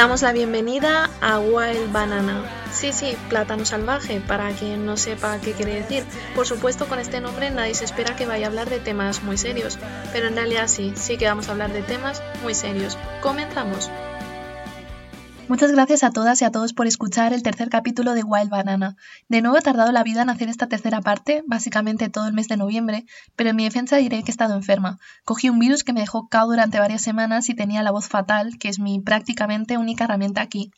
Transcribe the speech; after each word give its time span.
Os 0.00 0.04
damos 0.04 0.22
la 0.22 0.32
bienvenida 0.32 1.10
a 1.20 1.38
Wild 1.40 1.92
Banana. 1.92 2.42
Sí, 2.72 2.90
sí, 2.90 3.18
plátano 3.28 3.66
salvaje, 3.66 4.22
para 4.26 4.50
quien 4.52 4.86
no 4.86 4.96
sepa 4.96 5.38
qué 5.42 5.52
quiere 5.52 5.74
decir. 5.74 6.06
Por 6.34 6.46
supuesto, 6.46 6.86
con 6.86 6.98
este 6.98 7.20
nombre 7.20 7.50
nadie 7.50 7.74
se 7.74 7.84
espera 7.84 8.16
que 8.16 8.24
vaya 8.24 8.46
a 8.46 8.48
hablar 8.48 8.70
de 8.70 8.80
temas 8.80 9.22
muy 9.22 9.36
serios, 9.36 9.78
pero 10.10 10.28
en 10.28 10.36
realidad 10.36 10.68
sí, 10.68 10.94
sí 10.96 11.18
que 11.18 11.26
vamos 11.26 11.48
a 11.48 11.52
hablar 11.52 11.74
de 11.74 11.82
temas 11.82 12.22
muy 12.42 12.54
serios. 12.54 12.96
Comenzamos. 13.20 13.90
Muchas 15.50 15.72
gracias 15.72 16.04
a 16.04 16.12
todas 16.12 16.40
y 16.40 16.44
a 16.44 16.52
todos 16.52 16.72
por 16.72 16.86
escuchar 16.86 17.32
el 17.32 17.42
tercer 17.42 17.70
capítulo 17.70 18.14
de 18.14 18.22
Wild 18.22 18.50
Banana. 18.50 18.94
De 19.28 19.42
nuevo 19.42 19.58
he 19.58 19.60
tardado 19.60 19.90
la 19.90 20.04
vida 20.04 20.22
en 20.22 20.30
hacer 20.30 20.48
esta 20.48 20.68
tercera 20.68 21.00
parte, 21.00 21.42
básicamente 21.44 22.08
todo 22.08 22.28
el 22.28 22.34
mes 22.34 22.46
de 22.46 22.56
noviembre, 22.56 23.04
pero 23.34 23.50
en 23.50 23.56
mi 23.56 23.64
defensa 23.64 23.96
diré 23.96 24.22
que 24.22 24.28
he 24.28 24.30
estado 24.30 24.54
enferma. 24.54 25.00
Cogí 25.24 25.48
un 25.48 25.58
virus 25.58 25.82
que 25.82 25.92
me 25.92 26.02
dejó 26.02 26.28
cao 26.28 26.46
durante 26.46 26.78
varias 26.78 27.02
semanas 27.02 27.48
y 27.48 27.56
tenía 27.56 27.82
la 27.82 27.90
voz 27.90 28.06
fatal, 28.06 28.58
que 28.60 28.68
es 28.68 28.78
mi 28.78 29.00
prácticamente 29.00 29.76
única 29.76 30.04
herramienta 30.04 30.40
aquí. 30.40 30.70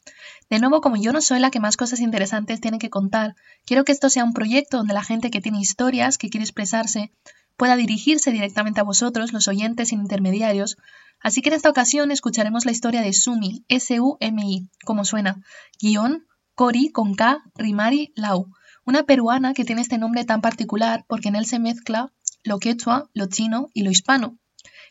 De 0.49 0.59
nuevo, 0.59 0.81
como 0.81 0.97
yo 0.97 1.13
no 1.13 1.21
soy 1.21 1.39
la 1.39 1.51
que 1.51 1.61
más 1.61 1.77
cosas 1.77 2.01
interesantes 2.01 2.63
tiene 2.63 2.79
que 2.79 2.89
contar, 2.89 3.37
quiero 3.67 3.85
que 3.85 3.93
esto 3.93 4.09
sea 4.09 4.25
un 4.25 4.33
proyecto 4.33 4.79
donde 4.79 4.95
la 4.95 5.05
gente 5.05 5.31
que 5.31 5.43
tiene 5.43 5.61
historias, 5.61 6.17
que 6.17 6.31
quiere 6.31 6.45
expresarse, 6.45 7.13
pueda 7.59 7.77
dirigirse 7.77 8.33
directamente 8.33 8.81
a 8.81 8.85
vosotros, 8.85 9.35
los 9.35 9.49
oyentes 9.49 9.91
sin 9.91 10.01
intermediarios, 10.01 10.79
Así 11.23 11.41
que 11.41 11.51
en 11.51 11.55
esta 11.55 11.71
ocasión 11.71 12.11
escucharemos 12.11 12.67
la 12.67 12.73
historia 12.73 13.03
de 13.03 13.13
Sumi, 13.13 13.65
S-U-M-I, 13.69 14.69
como 14.85 15.05
suena, 15.05 15.41
guion 15.81 16.27
Cori 16.55 16.91
con 16.91 17.15
K, 17.15 17.43
Rimari 17.55 18.13
Lau, 18.15 18.49
una 18.85 19.05
peruana 19.05 19.55
que 19.55 19.65
tiene 19.65 19.83
este 19.83 19.99
nombre 19.99 20.25
tan 20.25 20.41
particular 20.41 21.05
porque 21.09 21.29
en 21.29 21.37
él 21.37 21.47
se 21.47 21.59
mezcla 21.59 22.13
lo 22.43 22.59
quechua, 22.59 23.09
lo 23.15 23.27
chino 23.27 23.69
y 23.73 23.83
lo 23.83 23.91
hispano. 23.91 24.39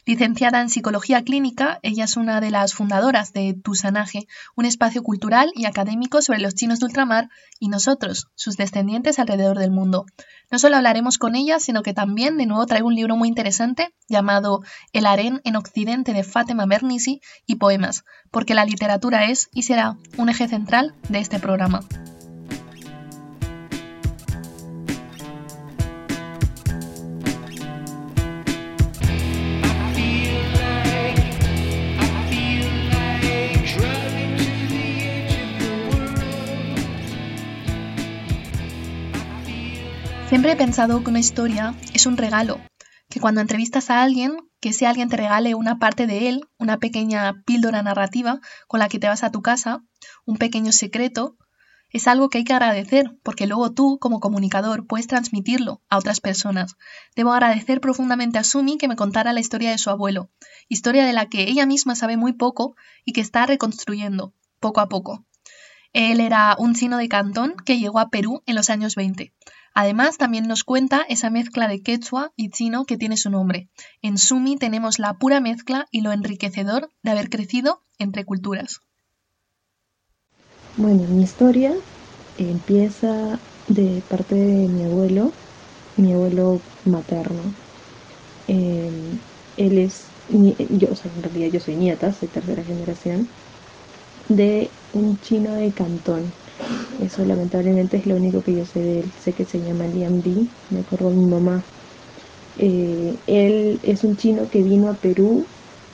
Licenciada 0.04 0.62
en 0.62 0.70
Psicología 0.70 1.24
Clínica, 1.24 1.80
ella 1.84 2.06
es 2.06 2.18
una 2.18 2.42
de 2.42 2.50
las 2.50 2.74
fundadoras 2.74 3.34
de 3.34 3.54
Tusanaje, 3.54 4.26
un 4.56 4.66
espacio 4.66 5.04
cultural 5.04 5.52
y 5.54 5.66
académico 5.66 6.24
sobre 6.24 6.40
los 6.40 6.56
chinos 6.56 6.80
de 6.80 6.88
ultramar 6.88 7.30
y 7.60 7.70
nosotros, 7.70 8.28
sus 8.34 8.58
descendientes 8.58 9.20
alrededor 9.20 9.60
del 9.60 9.70
mundo. 9.70 10.06
No 10.50 10.58
solo 10.58 10.78
hablaremos 10.78 11.20
con 11.20 11.36
ella, 11.36 11.60
sino 11.60 11.84
que 11.84 11.94
también 11.94 12.38
de 12.38 12.48
nuevo 12.48 12.66
traigo 12.66 12.88
un 12.88 12.96
libro 12.96 13.16
muy 13.16 13.28
interesante 13.28 13.94
llamado 14.10 14.64
El 14.92 15.06
harén 15.06 15.40
en 15.44 15.56
Occidente 15.56 16.14
de 16.14 16.24
Fátima 16.24 16.66
Bernisi 16.66 17.22
y 17.46 17.56
poemas, 17.56 18.04
porque 18.32 18.56
la 18.56 18.66
literatura 18.66 19.28
es 19.28 19.50
y 19.54 19.64
será 19.64 19.98
un 20.18 20.30
eje 20.30 20.48
central 20.48 20.96
de 21.10 21.20
este 21.20 21.38
programa. 21.38 21.82
Siempre 40.32 40.54
he 40.54 40.56
pensado 40.56 41.04
que 41.04 41.10
una 41.10 41.20
historia 41.20 41.76
es 41.94 42.06
un 42.06 42.16
regalo, 42.16 42.62
que 43.10 43.20
cuando 43.20 43.42
entrevistas 43.42 43.90
a 43.90 44.02
alguien, 44.02 44.38
que 44.62 44.70
ese 44.70 44.88
alguien 44.88 45.10
te 45.10 45.18
regale 45.18 45.56
una 45.56 45.78
parte 45.78 46.08
de 46.08 46.30
él, 46.30 46.48
una 46.58 46.78
pequeña 46.78 47.44
píldora 47.46 47.84
narrativa 47.84 48.40
con 48.70 48.80
la 48.80 48.88
que 48.88 48.98
te 48.98 49.10
vas 49.10 49.26
a 49.26 49.32
tu 49.32 49.42
casa, 49.42 49.84
un 50.24 50.38
pequeño 50.38 50.72
secreto, 50.72 51.36
es 51.90 52.08
algo 52.08 52.30
que 52.30 52.38
hay 52.38 52.44
que 52.46 52.54
agradecer, 52.54 53.18
porque 53.24 53.46
luego 53.46 53.74
tú, 53.74 54.00
como 54.00 54.22
comunicador, 54.22 54.88
puedes 54.88 55.08
transmitirlo 55.08 55.82
a 55.90 55.98
otras 55.98 56.22
personas. 56.22 56.78
Debo 57.14 57.34
agradecer 57.34 57.82
profundamente 57.82 58.40
a 58.40 58.46
Sumi 58.46 58.78
que 58.78 58.88
me 58.88 58.96
contara 58.96 59.34
la 59.34 59.42
historia 59.42 59.72
de 59.72 59.78
su 59.78 59.90
abuelo, 59.90 60.30
historia 60.70 61.06
de 61.06 61.12
la 61.12 61.26
que 61.26 61.50
ella 61.50 61.66
misma 61.66 61.94
sabe 61.94 62.16
muy 62.16 62.32
poco 62.32 62.78
y 63.04 63.12
que 63.12 63.20
está 63.20 63.46
reconstruyendo, 63.48 64.34
poco 64.62 64.80
a 64.80 64.88
poco. 64.88 65.26
Él 65.94 66.20
era 66.22 66.56
un 66.58 66.74
chino 66.74 66.98
de 66.98 67.10
Cantón 67.10 67.56
que 67.66 67.80
llegó 67.80 68.00
a 68.00 68.10
Perú 68.10 68.42
en 68.46 68.56
los 68.56 68.70
años 68.70 68.96
20. 68.96 69.34
Además, 69.74 70.18
también 70.18 70.48
nos 70.48 70.64
cuenta 70.64 71.06
esa 71.08 71.30
mezcla 71.30 71.68
de 71.68 71.82
quechua 71.82 72.32
y 72.36 72.50
chino 72.50 72.86
que 72.86 72.98
tiene 72.98 73.18
su 73.18 73.30
nombre. 73.30 73.70
En 74.02 74.18
Sumi 74.18 74.58
tenemos 74.58 75.00
la 75.00 75.14
pura 75.14 75.40
mezcla 75.40 75.88
y 75.92 76.02
lo 76.02 76.12
enriquecedor 76.12 76.90
de 77.04 77.12
haber 77.12 77.30
crecido 77.30 77.82
entre 77.98 78.26
culturas. 78.26 78.82
Bueno, 80.78 81.04
mi 81.10 81.24
historia 81.24 81.74
empieza 82.38 83.40
de 83.68 84.02
parte 84.10 84.36
de 84.36 84.68
mi 84.68 84.84
abuelo, 84.84 85.32
mi 85.98 86.14
abuelo 86.14 86.62
materno. 86.86 87.42
Em, 88.48 89.20
él 89.58 89.78
es, 89.78 90.06
yo, 90.30 90.92
o 90.92 90.96
sea, 90.96 91.12
en 91.16 91.24
realidad 91.24 91.52
yo 91.52 91.60
soy 91.60 91.76
nieta, 91.76 92.14
soy 92.14 92.28
tercera 92.28 92.64
generación, 92.64 93.28
de 94.30 94.70
un 94.94 95.20
chino 95.20 95.54
de 95.56 95.74
Cantón 95.74 96.34
eso 97.02 97.26
lamentablemente 97.26 97.98
es 97.98 98.06
lo 98.06 98.16
único 98.16 98.44
que 98.44 98.56
yo 98.56 98.66
sé 98.66 98.80
de 98.80 99.00
él. 99.00 99.12
Sé 99.18 99.34
que 99.34 99.46
se 99.46 99.60
llama 99.60 99.88
Liam 99.88 100.22
Di, 100.22 100.50
me 100.70 100.82
acuerdo 100.82 101.10
mi 101.10 101.26
mamá. 101.26 101.64
Eh, 102.56 103.24
él 103.26 103.80
es 103.84 104.04
un 104.04 104.16
chino 104.18 104.50
que 104.50 104.62
vino 104.64 104.90
a 104.90 104.94
Perú, 104.94 105.44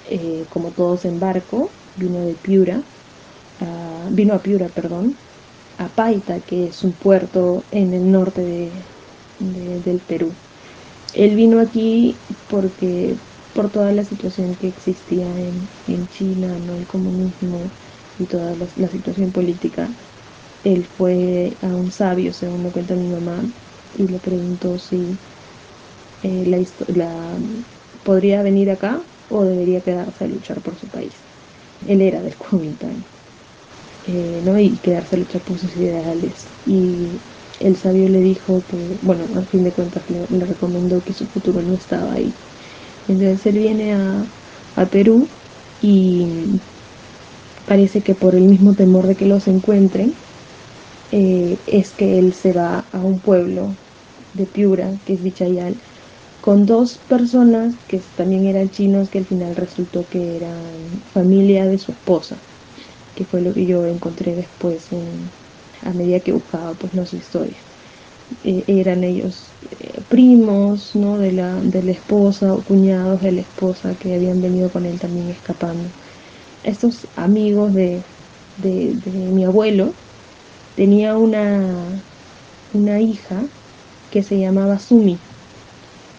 eh, 0.10 0.46
como 0.50 0.72
todos 0.72 1.06
en 1.06 1.20
barco, 1.20 1.70
vino 1.96 2.20
de 2.26 2.34
Piura, 2.36 2.82
vino 4.12 4.34
a 4.34 4.42
Piura, 4.42 4.68
perdón, 4.70 5.14
a 5.78 5.88
Paita, 5.88 6.40
que 6.42 6.68
es 6.68 6.84
un 6.84 6.94
puerto 6.94 7.64
en 7.72 7.94
el 7.94 8.12
norte 8.12 8.42
de, 8.42 8.72
del 9.40 10.00
Perú. 10.02 10.30
Él 11.14 11.36
vino 11.36 11.60
aquí 11.60 12.16
porque 12.50 13.16
por 13.54 13.72
toda 13.72 13.92
la 13.92 14.04
situación 14.04 14.56
que 14.56 14.68
existía 14.68 15.26
en, 15.26 15.70
en 15.88 16.08
China, 16.10 16.48
¿no? 16.60 16.76
el 16.76 16.86
comunismo 16.88 17.60
y 18.20 18.26
toda 18.26 18.56
la 18.56 18.90
situación 18.90 19.32
política, 19.32 19.90
él 20.64 20.86
fue 20.86 21.58
a 21.62 21.68
un 21.68 21.92
sabio, 21.92 22.34
según 22.34 22.64
me 22.64 22.72
cuenta 22.72 22.96
mi 22.96 23.08
mamá, 23.08 23.44
y 23.98 24.08
le 24.08 24.20
preguntó 24.20 24.78
si 24.78 24.98
eh, 26.24 26.46
la, 26.88 27.40
podría 28.04 28.42
venir 28.42 28.70
acá 28.72 29.02
o 29.30 29.44
debería 29.44 29.82
quedarse 29.82 30.24
a 30.26 30.28
luchar 30.28 30.62
por 30.62 30.78
su 30.78 30.90
país. 30.90 31.14
Él 31.88 32.02
era 32.02 32.22
del 32.22 32.38
Kuomintang, 32.38 33.08
eh, 34.04 34.42
¿no? 34.44 34.58
Y 34.60 34.80
quedarse 34.80 35.16
a 35.16 35.20
luchar 35.20 35.44
por 35.44 35.60
sus 35.60 35.76
ideales. 35.76 36.56
Y 36.66 37.24
el 37.60 37.76
sabio 37.78 38.10
le 38.10 38.20
dijo 38.20 38.66
que, 38.68 38.98
bueno, 39.02 39.28
al 39.36 39.48
fin 39.48 39.64
de 39.64 39.74
cuentas 39.74 40.10
le, 40.10 40.26
recomendó 40.46 41.04
que 41.04 41.14
su 41.14 41.28
futuro 41.28 41.62
no 41.62 41.76
estaba 41.76 42.14
ahí. 42.14 42.40
Entonces 43.08 43.46
él 43.46 43.58
viene 43.60 43.94
a, 43.94 44.34
a 44.76 44.90
Perú 44.90 45.36
y 45.80 46.62
parece 47.68 48.02
que 48.02 48.16
por 48.16 48.36
el 48.36 48.46
mismo 48.46 48.74
temor 48.74 49.08
de 49.08 49.16
que 49.16 49.26
los 49.26 49.48
encuentren, 49.48 50.14
eh, 51.12 51.58
es 51.68 51.92
que 51.92 52.20
él 52.20 52.34
se 52.34 52.54
va 52.54 52.86
a 52.92 53.00
un 53.00 53.20
pueblo 53.20 53.76
de 54.34 54.46
Piura, 54.46 54.92
que 55.06 55.14
es 55.14 55.24
Vichayal, 55.24 55.76
con 56.42 56.66
dos 56.66 56.98
personas 57.10 57.76
que 57.88 58.02
también 58.16 58.46
eran 58.46 58.70
chinos, 58.70 59.10
que 59.10 59.20
al 59.20 59.26
final 59.26 59.56
resultó 59.56 60.06
que 60.10 60.38
eran 60.38 61.02
familia 61.14 61.66
de 61.66 61.78
su 61.78 61.92
esposa, 61.92 62.38
que 63.16 63.26
fue 63.26 63.42
lo 63.42 63.54
que 63.54 63.66
yo 63.66 63.86
encontré 63.86 64.36
después 64.36 64.88
a 65.84 65.92
medida 65.94 66.20
que 66.22 66.32
buscaba 66.32 66.74
pues 66.74 66.94
no 66.94 67.06
su 67.06 67.18
historia. 67.18 67.58
Eh, 68.44 68.64
eran 68.68 69.04
ellos 69.04 69.56
eh, 69.80 70.02
primos 70.10 70.96
¿no? 70.96 71.18
de, 71.18 71.32
la, 71.32 71.56
de 71.62 71.84
la 71.84 71.92
esposa 71.92 72.54
o 72.54 72.62
cuñados 72.62 73.22
de 73.22 73.32
la 73.32 73.42
esposa 73.42 73.96
que 73.96 74.16
habían 74.16 74.42
venido 74.42 74.70
con 74.70 74.86
él 74.86 75.00
también 75.00 75.30
escapando. 75.30 75.94
Estos 76.68 77.08
amigos 77.16 77.74
de, 77.74 78.02
de 78.62 78.94
mi 79.34 79.44
abuelo, 79.44 79.94
tenía 80.78 81.18
una, 81.18 81.60
una 82.74 83.02
hija 83.02 83.42
que 84.12 84.22
se 84.22 84.40
llamaba 84.40 84.78
Sumi, 84.78 85.18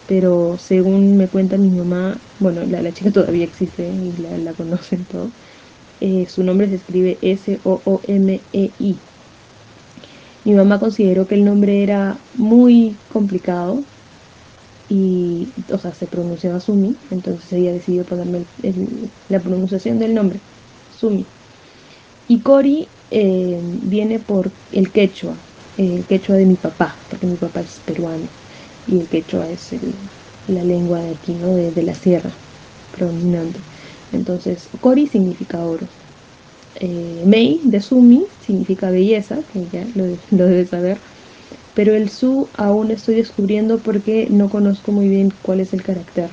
pero 0.07 0.57
según 0.57 1.15
me 1.17 1.27
cuenta 1.27 1.57
mi 1.57 1.69
mamá, 1.69 2.17
bueno, 2.39 2.61
la, 2.65 2.91
chica 2.91 3.09
todavía 3.11 3.45
existe 3.45 3.87
y 3.87 4.43
la, 4.43 4.51
conocen 4.53 5.05
todos, 5.05 5.29
eh, 6.01 6.27
su 6.29 6.43
nombre 6.43 6.67
se 6.67 6.75
escribe 6.75 7.17
S-O-O-M-E-I. 7.21 8.95
Mi 10.45 10.53
mamá 10.53 10.79
consideró 10.79 11.25
que 11.25 11.35
el 11.35 11.45
nombre 11.45 11.83
era 11.83 12.17
muy 12.35 12.95
complicado 13.13 13.81
y, 14.89 15.47
o 15.71 15.77
sea, 15.77 15.93
se 15.93 16.07
pronunciaba 16.07 16.59
Sumi, 16.59 16.95
entonces 17.11 17.53
ella 17.53 17.71
decidió 17.73 18.03
ponerme 18.03 18.39
la 19.29 19.39
pronunciación 19.39 19.99
del 19.99 20.15
nombre, 20.15 20.39
Sumi. 20.99 21.25
Y 22.27 22.39
Cori 22.39 22.87
eh, 23.11 23.59
viene 23.83 24.19
por 24.19 24.49
el 24.73 24.91
quechua, 24.91 25.33
el 25.77 26.03
quechua 26.05 26.35
de 26.35 26.45
mi 26.45 26.55
papá, 26.55 26.95
porque 27.09 27.27
mi 27.27 27.35
papá 27.37 27.61
es 27.61 27.79
peruano 27.85 28.25
y 28.87 28.99
el 28.99 29.07
quechua 29.07 29.47
es 29.49 29.69
la 30.47 30.63
lengua 30.63 30.99
de 30.99 31.11
aquí, 31.11 31.33
¿no? 31.33 31.53
de, 31.53 31.83
la 31.83 31.93
sierra 31.93 32.31
predominante. 32.95 33.59
Entonces, 34.11 34.67
Cori 34.81 35.05
significa 35.05 35.59
oro. 35.59 35.85
Eh, 36.81 37.23
Mei 37.25 37.61
de 37.63 37.79
Sumi 37.79 38.25
significa 38.45 38.89
belleza, 38.89 39.37
que 39.53 39.59
ya 39.71 39.85
lo, 39.95 40.05
lo 40.31 40.45
debe 40.45 40.65
saber. 40.65 40.97
Pero 41.79 41.95
el 41.95 42.09
Su 42.09 42.49
aún 42.57 42.91
estoy 42.91 43.15
descubriendo 43.15 43.77
porque 43.77 44.27
no 44.29 44.49
conozco 44.49 44.91
muy 44.91 45.07
bien 45.07 45.31
cuál 45.41 45.61
es 45.61 45.71
el 45.71 45.81
carácter. 45.81 46.29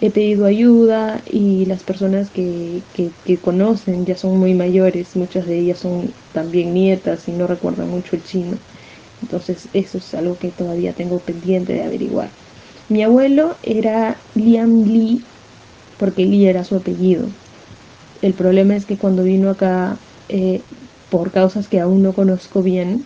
he 0.00 0.10
pedido 0.10 0.46
ayuda 0.46 1.20
y 1.28 1.64
las 1.66 1.82
personas 1.82 2.30
que, 2.30 2.80
que, 2.94 3.36
conocen 3.38 4.06
ya 4.06 4.16
son 4.16 4.38
muy 4.38 4.54
mayores, 4.54 5.16
muchas 5.16 5.46
de 5.46 5.58
ellas 5.58 5.80
son 5.80 6.12
también 6.32 6.72
nietas 6.72 7.26
y 7.26 7.32
no 7.32 7.48
recuerdan 7.48 7.90
mucho 7.90 8.14
el 8.14 8.22
chino. 8.22 8.56
Entonces 9.22 9.66
eso 9.72 9.98
es 9.98 10.14
algo 10.14 10.38
que 10.38 10.50
todavía 10.50 10.92
tengo 10.92 11.18
pendiente 11.18 11.72
de 11.72 11.82
averiguar. 11.82 12.28
Mi 12.88 13.02
abuelo 13.02 13.56
era 13.64 14.18
Liam 14.36 14.84
Lee, 14.84 15.20
porque 15.98 16.26
Lee 16.26 16.46
era 16.46 16.62
su 16.62 16.76
apellido. 16.76 17.26
El 18.22 18.34
problema 18.34 18.76
es 18.76 18.84
que 18.86 18.98
cuando 18.98 19.24
vino 19.24 19.50
acá, 19.50 19.96
eh, 20.28 20.60
por 21.10 21.32
causas 21.32 21.66
que 21.66 21.80
aún 21.80 22.02
no 22.02 22.12
conozco 22.12 22.62
bien, 22.62 23.04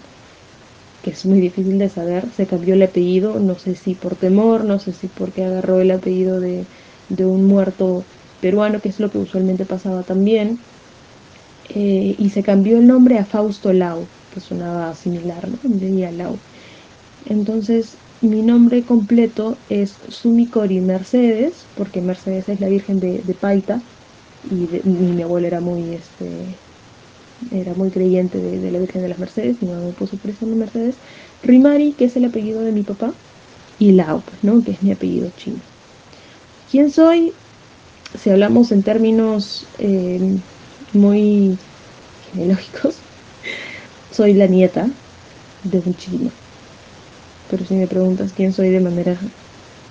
que 1.04 1.10
es 1.10 1.26
muy 1.26 1.38
difícil 1.38 1.78
de 1.78 1.90
saber, 1.90 2.24
se 2.34 2.46
cambió 2.46 2.74
el 2.74 2.82
apellido, 2.82 3.38
no 3.38 3.58
sé 3.58 3.74
si 3.74 3.94
por 3.94 4.16
temor, 4.16 4.64
no 4.64 4.78
sé 4.78 4.92
si 4.92 5.06
porque 5.06 5.44
agarró 5.44 5.80
el 5.80 5.90
apellido 5.90 6.40
de, 6.40 6.64
de 7.10 7.26
un 7.26 7.44
muerto 7.44 8.02
peruano, 8.40 8.80
que 8.80 8.88
es 8.88 9.00
lo 9.00 9.10
que 9.10 9.18
usualmente 9.18 9.66
pasaba 9.66 10.02
también, 10.02 10.58
eh, 11.68 12.14
y 12.18 12.30
se 12.30 12.42
cambió 12.42 12.78
el 12.78 12.86
nombre 12.86 13.18
a 13.18 13.24
Fausto 13.24 13.72
Lau, 13.72 14.06
que 14.32 14.40
sonaba 14.40 14.94
similar, 14.94 15.46
¿no? 15.46 16.06
a 16.06 16.10
Lau. 16.10 16.38
Entonces, 17.26 17.96
mi 18.22 18.42
nombre 18.42 18.82
completo 18.82 19.56
es 19.68 19.94
Sumicori 20.08 20.80
Mercedes, 20.80 21.66
porque 21.76 22.00
Mercedes 22.00 22.48
es 22.48 22.60
la 22.60 22.68
Virgen 22.68 23.00
de, 23.00 23.22
Paita, 23.38 23.80
y, 24.50 24.68
mi 24.88 25.22
abuelo 25.22 25.46
era 25.46 25.60
muy, 25.60 25.94
este, 25.94 26.56
era 27.52 27.74
muy 27.74 27.90
creyente 27.90 28.38
de, 28.38 28.70
la 28.70 28.78
Virgen 28.78 29.02
de 29.02 29.08
las 29.08 29.18
Mercedes, 29.18 29.56
mi 29.60 29.68
mamá 29.68 29.86
me 29.86 29.92
puso 29.92 30.16
por 30.16 30.30
eso 30.30 30.46
Mercedes. 30.46 30.96
Rimari, 31.42 31.92
que 31.92 32.06
es 32.06 32.16
el 32.16 32.24
apellido 32.24 32.60
de 32.60 32.72
mi 32.72 32.82
papá, 32.82 33.12
y 33.78 33.92
Lau, 33.92 34.22
pues, 34.22 34.42
¿no? 34.42 34.62
que 34.62 34.72
es 34.72 34.82
mi 34.82 34.92
apellido 34.92 35.30
chino. 35.36 35.58
¿Quién 36.70 36.90
soy? 36.90 37.32
Si 38.20 38.30
hablamos 38.30 38.72
en 38.72 38.82
términos 38.82 39.66
eh, 39.78 40.20
muy 40.92 41.56
genealógicos, 42.32 42.96
soy 44.12 44.34
la 44.34 44.46
nieta 44.46 44.88
de 45.64 45.78
un 45.78 45.96
chino. 45.96 46.30
Pero 47.50 47.66
si 47.66 47.74
me 47.74 47.86
preguntas 47.86 48.32
quién 48.34 48.52
soy 48.52 48.70
de 48.70 48.80
manera 48.80 49.16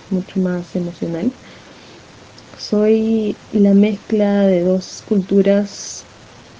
mucho 0.10 0.40
más 0.40 0.76
emocional, 0.76 1.32
soy 2.58 3.36
la 3.52 3.74
mezcla 3.74 4.48
de 4.48 4.62
dos 4.64 5.04
culturas 5.08 5.93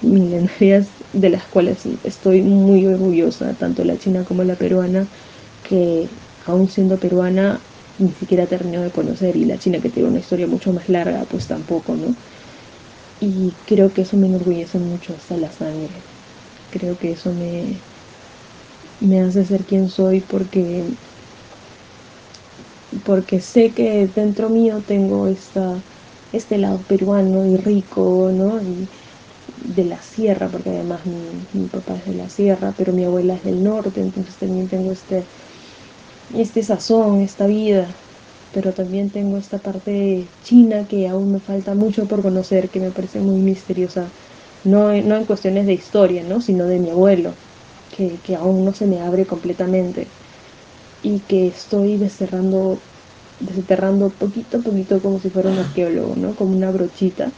milenarias 0.00 1.04
de 1.12 1.30
las 1.30 1.48
cuales 1.48 1.86
estoy 2.02 2.42
muy 2.42 2.86
orgullosa, 2.86 3.56
tanto 3.56 3.84
la 3.84 3.98
china 3.98 4.24
como 4.24 4.44
la 4.44 4.58
peruana, 4.58 5.10
que 5.62 6.22
aún 6.40 6.68
siendo 6.68 7.00
peruana 7.00 7.66
ni 7.98 8.12
siquiera 8.14 8.48
terminó 8.48 8.82
de 8.82 8.92
conocer 8.92 9.36
y 9.36 9.44
la 9.44 9.58
China 9.58 9.80
que 9.80 9.90
tiene 9.90 10.08
una 10.10 10.18
historia 10.20 10.46
mucho 10.48 10.72
más 10.72 10.88
larga 10.88 11.26
pues 11.28 11.46
tampoco, 11.46 11.96
¿no? 11.96 12.16
Y 13.18 13.60
creo 13.64 13.92
que 13.92 14.02
eso 14.02 14.16
me 14.16 14.28
enorgullece 14.28 14.78
mucho 14.78 15.14
hasta 15.16 15.36
la 15.36 15.50
sangre. 15.50 16.06
Creo 16.70 16.98
que 16.98 17.12
eso 17.12 17.34
me, 17.34 17.88
me 18.98 19.20
hace 19.20 19.44
ser 19.44 19.66
quien 19.66 19.86
soy 19.88 20.20
porque 20.22 20.84
porque 23.04 23.40
sé 23.40 23.74
que 23.74 24.06
dentro 24.08 24.50
mío 24.50 24.84
tengo 24.84 25.26
esta, 25.28 25.84
este 26.32 26.58
lado 26.58 26.84
peruano 26.86 27.46
y 27.46 27.56
rico, 27.56 28.30
¿no? 28.32 28.60
De 29.64 29.84
la 29.84 30.00
sierra, 30.00 30.48
porque 30.48 30.70
además 30.70 31.00
mi, 31.54 31.66
papá 31.66 31.94
es 31.96 32.06
de 32.06 32.22
la 32.22 32.28
sierra, 32.28 32.74
pero 32.76 32.92
mi 32.92 33.04
abuela 33.04 33.34
es 33.34 33.44
del 33.44 33.62
norte, 33.62 34.00
entonces 34.00 34.34
también 34.36 34.68
tengo 34.68 34.92
este, 34.92 35.22
este 36.36 36.62
sazón, 36.62 37.20
esta 37.20 37.46
vida, 37.46 37.86
pero 38.52 38.72
también 38.72 39.10
tengo 39.10 39.36
esta 39.36 39.58
parte 39.58 40.26
china 40.44 40.86
que 40.88 41.08
aún 41.08 41.32
me 41.32 41.40
falta 41.40 41.74
mucho 41.74 42.04
por 42.06 42.22
conocer, 42.22 42.68
que 42.68 42.80
me 42.80 42.90
parece 42.90 43.20
muy 43.20 43.40
misteriosa, 43.40 44.04
no, 44.64 44.92
no 45.02 45.16
en 45.16 45.24
cuestiones 45.24 45.66
de 45.66 45.74
historia, 45.74 46.22
¿no? 46.22 46.40
sino 46.40 46.66
de 46.66 46.78
mi 46.78 46.90
abuelo, 46.90 47.32
que, 47.96 48.18
que 48.24 48.36
aún 48.36 48.64
no 48.64 48.72
se 48.74 48.86
me 48.86 49.00
abre 49.00 49.24
completamente 49.26 50.06
y 51.02 51.20
que 51.20 51.48
estoy 51.48 51.96
desterrando, 51.98 52.78
desenterrando 53.40 54.08
poquito 54.08 54.58
a 54.58 54.60
poquito 54.60 55.00
como 55.00 55.18
si 55.20 55.30
fuera 55.30 55.50
un 55.50 55.58
arqueólogo, 55.58 56.14
¿no? 56.16 56.34
como 56.34 56.56
una 56.56 56.70
brochita, 56.70 57.30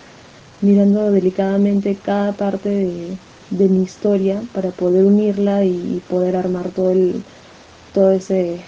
mirando 0.60 1.10
delicadamente 1.10 1.94
cada 1.96 2.32
parte 2.32 2.68
de, 2.68 3.18
mi 3.68 3.82
historia 3.82 4.42
para 4.52 4.70
poder 4.70 5.04
unirla 5.04 5.64
y 5.64 6.02
poder 6.08 6.36
armar 6.36 6.70
todo 6.70 6.90
el 6.90 7.22
todo 7.92 8.10
ese 8.10 8.60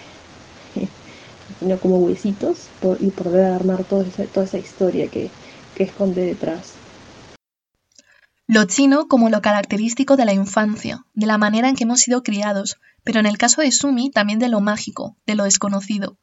como 1.83 1.99
huesitos 1.99 2.69
y 3.01 3.11
poder 3.11 3.53
armar 3.53 3.85
toda 3.85 4.07
esa, 4.07 4.25
toda 4.25 4.47
esa 4.47 4.59
historia 4.59 5.09
que, 5.09 5.31
que 5.75 5.85
esconde 5.85 6.23
detrás. 6.23 6.75
Lo 8.47 8.65
chino 8.65 9.09
como 9.09 9.29
lo 9.29 9.43
característico 9.43 10.17
de 10.17 10.25
la 10.25 10.33
infancia, 10.33 11.05
de 11.13 11.27
la 11.27 11.37
manera 11.37 11.69
en 11.69 11.77
que 11.77 11.85
hemos 11.85 12.01
sido 12.01 12.23
criados, 12.23 12.79
pero 13.05 13.21
en 13.21 13.27
el 13.27 13.37
caso 13.37 13.61
de 13.61 13.73
Sumi 13.73 14.11
también 14.11 14.39
de 14.39 14.49
lo 14.49 14.61
mágico, 14.61 15.17
de 15.27 15.35
lo 15.35 15.45
desconocido. 15.45 16.17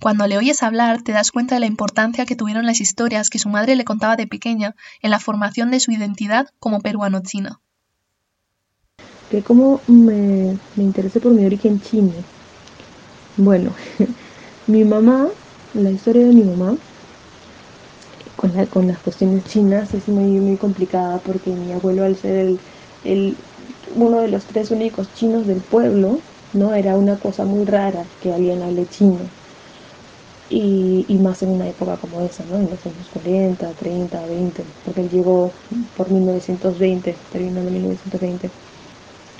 Cuando 0.00 0.26
le 0.26 0.38
oyes 0.38 0.62
hablar 0.62 1.02
te 1.02 1.12
das 1.12 1.32
cuenta 1.32 1.56
de 1.56 1.60
la 1.60 1.66
importancia 1.66 2.26
que 2.26 2.36
tuvieron 2.36 2.66
las 2.66 2.80
historias 2.80 3.30
que 3.30 3.38
su 3.38 3.48
madre 3.48 3.76
le 3.76 3.84
contaba 3.84 4.16
de 4.16 4.26
pequeña 4.26 4.74
en 5.02 5.10
la 5.10 5.18
formación 5.18 5.70
de 5.70 5.80
su 5.80 5.90
identidad 5.90 6.48
como 6.58 6.80
peruano-chino. 6.80 7.60
Que 9.30 9.42
como 9.42 9.80
me, 9.86 10.56
me 10.76 10.84
interesé 10.84 11.20
por 11.20 11.32
mi 11.32 11.44
origen 11.44 11.80
chino. 11.80 12.12
Bueno, 13.36 13.72
Mi 14.68 14.84
mamá, 14.84 15.28
la 15.72 15.90
historia 15.90 16.26
de 16.26 16.34
mi 16.34 16.42
mamá, 16.42 16.76
con, 18.36 18.66
con 18.66 18.86
las 18.86 18.98
cuestiones 18.98 19.42
chinas 19.46 19.94
es 19.94 20.08
muy, 20.08 20.26
muy 20.40 20.58
complicada 20.58 21.16
porque 21.20 21.48
mi 21.48 21.72
abuelo 21.72 22.04
al 22.04 22.16
ser 22.16 22.58
el, 23.04 23.34
uno 23.96 24.20
de 24.20 24.28
los 24.28 24.44
tres 24.44 24.70
únicos 24.70 25.08
chinos 25.14 25.46
del 25.46 25.62
pueblo, 25.62 26.18
¿no? 26.52 26.74
Era 26.74 26.98
una 26.98 27.16
cosa 27.16 27.46
muy 27.46 27.64
rara 27.64 28.04
que 28.22 28.30
alguien 28.30 28.62
hable 28.62 28.86
chino. 28.90 29.20
Y, 30.50 31.04
y, 31.08 31.18
más 31.18 31.42
en 31.42 31.50
una 31.50 31.68
época 31.68 31.96
como 31.96 32.22
esa, 32.22 32.42
¿no? 32.46 32.56
En 32.56 32.70
los 32.70 32.86
años 32.86 33.06
40, 33.12 33.68
30, 33.72 34.26
20, 34.26 34.62
porque 34.84 35.02
él 35.02 35.10
llegó 35.10 35.50
por 35.96 36.10
1920, 36.10 37.14
terminando 37.30 37.70
1920. 37.70 38.48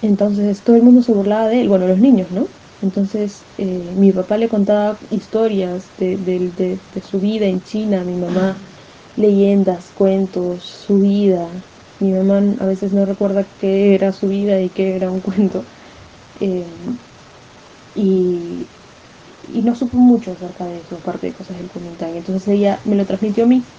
Entonces 0.03 0.61
todo 0.61 0.77
el 0.77 0.83
mundo 0.83 1.03
se 1.03 1.13
burlaba 1.13 1.49
de 1.49 1.63
él, 1.63 1.69
bueno, 1.69 1.89
los 1.89 1.99
niños, 1.99 2.31
¿no? 2.31 2.47
Entonces 2.83 3.43
eh, 3.57 3.93
mi 3.97 4.13
papá 4.13 4.37
le 4.37 4.49
contaba 4.49 4.97
historias 5.11 5.85
de, 5.99 6.79
su 7.11 7.19
vida 7.19 7.47
en 7.47 7.63
China, 7.63 8.05
mi 8.05 8.15
mamá 8.15 8.57
leyendas, 9.17 9.91
cuentos, 9.97 10.63
su 10.63 11.01
vida. 11.01 11.49
Mi 12.01 12.13
mamá 12.13 12.55
a 12.61 12.67
veces 12.67 12.93
no 12.93 13.05
recuerda 13.05 13.45
qué 13.61 13.95
era 13.95 14.13
su 14.13 14.29
vida 14.29 14.61
y 14.61 14.69
qué 14.69 14.95
era 14.95 15.11
un 15.11 15.21
cuento. 15.21 15.65
Eh, 16.41 16.65
y, 17.97 18.69
no 19.65 19.75
supo 19.75 19.99
mucho 19.99 20.33
acerca 20.33 20.67
de 20.67 20.81
eso, 20.81 20.97
aparte 20.99 21.27
de 21.29 21.35
cosas 21.35 21.57
del 21.59 21.69
Kuomintang. 21.69 22.17
Entonces 22.17 22.49
ella 22.49 22.83
me 22.85 22.97
lo 22.97 23.07
transmitió 23.07 23.45
a 23.45 23.47
mí. 23.49 23.71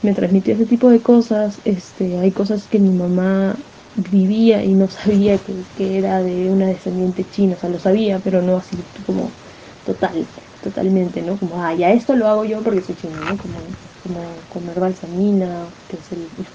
Me 0.00 0.14
transmitió 0.14 0.54
ese 0.54 0.66
tipo 0.66 0.90
de 0.90 1.02
cosas. 1.02 1.60
Este, 1.64 2.18
hay 2.18 2.32
cosas 2.32 2.68
que 2.68 2.80
mi 2.80 2.92
mamá 2.92 3.58
vivía 3.94 4.64
y 4.64 4.74
no 4.74 4.88
sabía 4.88 5.42
que, 5.42 5.66
era 5.76 6.22
de 6.22 6.50
una 6.50 6.68
descendiente 6.68 7.28
china, 7.28 7.56
o 7.56 7.58
sea, 7.58 7.68
lo 7.70 7.78
sabía, 7.80 8.20
pero 8.20 8.42
no 8.42 8.56
así 8.58 8.88
como 9.04 9.36
total, 9.82 10.32
totalmente, 10.60 11.22
¿no? 11.22 11.38
Como, 11.38 11.60
ah, 11.62 11.74
ya 11.74 11.92
esto 11.92 12.14
lo 12.16 12.28
hago 12.28 12.44
yo 12.44 12.62
porque 12.62 12.82
soy 12.82 12.94
chino, 12.94 13.20
¿no? 13.20 13.36
Como, 13.38 13.76
como 13.98 14.46
comer 14.48 14.78
balsamina, 14.80 15.74
que 15.88 15.96
es 15.98 16.12
el, 16.12 16.30
el 16.36 16.48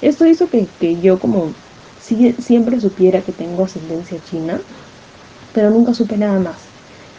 Esto 0.00 0.26
hizo 0.26 0.48
que, 0.50 0.72
que 0.76 1.00
yo 1.00 1.18
como 1.18 1.60
siempre 1.96 2.78
supiera 2.80 3.24
que 3.24 3.32
tengo 3.32 3.64
ascendencia 3.64 4.20
china, 4.22 4.64
pero 5.52 5.70
nunca 5.70 5.94
supe 5.94 6.18
nada 6.18 6.40
más. 6.40 6.73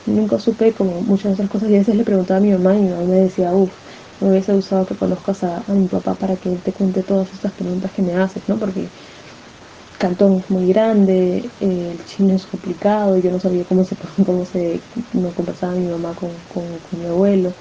Nunca 0.05 0.38
supe 0.39 0.74
como 0.74 1.01
muchas 1.01 1.33
otras 1.33 1.50
cosas 1.50 1.69
y 1.69 1.75
a 1.75 1.79
veces 1.79 1.95
le 1.95 2.03
preguntaba 2.05 2.38
a 2.38 2.41
mi 2.41 2.51
mamá 2.51 2.75
y 2.75 2.81
mi 2.81 2.89
mamá 2.89 3.05
me 3.05 3.17
decía, 3.21 3.53
uff, 3.53 3.74
me 4.19 4.29
hubiese 4.29 4.53
gustado 4.53 4.85
que 4.85 4.95
conozcas 4.97 5.43
a, 5.43 5.63
mi 5.69 5.88
papá 5.88 6.17
para 6.17 6.38
que 6.38 6.50
él 6.53 6.62
te 6.63 6.74
cuente 6.74 7.03
todas 7.03 7.33
estas 7.33 7.53
preguntas 7.53 7.91
que 7.91 8.01
me 8.03 8.15
haces, 8.15 8.47
¿no? 8.47 8.59
Porque 8.59 8.91
Cantón 9.97 10.38
es 10.39 10.50
muy 10.50 10.67
grande, 10.67 11.55
eh, 11.59 11.91
el 11.91 12.03
chino 12.05 12.35
es 12.35 12.45
complicado, 12.45 13.17
yo 13.17 13.31
no 13.31 13.39
sabía 13.39 13.65
cómo 13.65 13.83
se, 13.83 13.97
cómo 14.25 14.45
se 14.45 14.85
no 15.13 15.33
conversaba 15.33 15.74
mi 15.75 15.88
mamá 15.88 16.15
con, 16.15 16.45
mi 16.91 17.05
abuelo. 17.05 17.55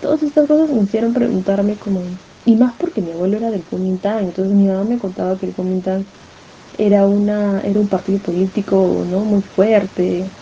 Todas 0.00 0.22
estas 0.22 0.48
cosas 0.48 0.70
me 0.72 0.82
hicieron 0.84 1.12
preguntarme 1.12 1.78
como, 1.78 2.18
y 2.44 2.56
más 2.56 2.74
porque 2.78 3.02
mi 3.02 3.12
abuelo 3.12 3.36
era 3.38 3.50
del 3.50 3.64
Kuomintang, 3.66 4.24
entonces 4.24 4.54
mi 4.54 4.68
mamá 4.68 4.84
me 4.84 4.98
contaba 4.98 5.38
que 5.38 5.46
el 5.46 5.54
Kuomintang 5.54 6.06
era 6.72 7.06
una 7.06 7.60
era 7.62 7.80
un 7.80 7.88
partido 7.88 8.20
político 8.22 9.04
no 9.06 9.24
muy 9.24 9.42
fuerte 9.42 10.34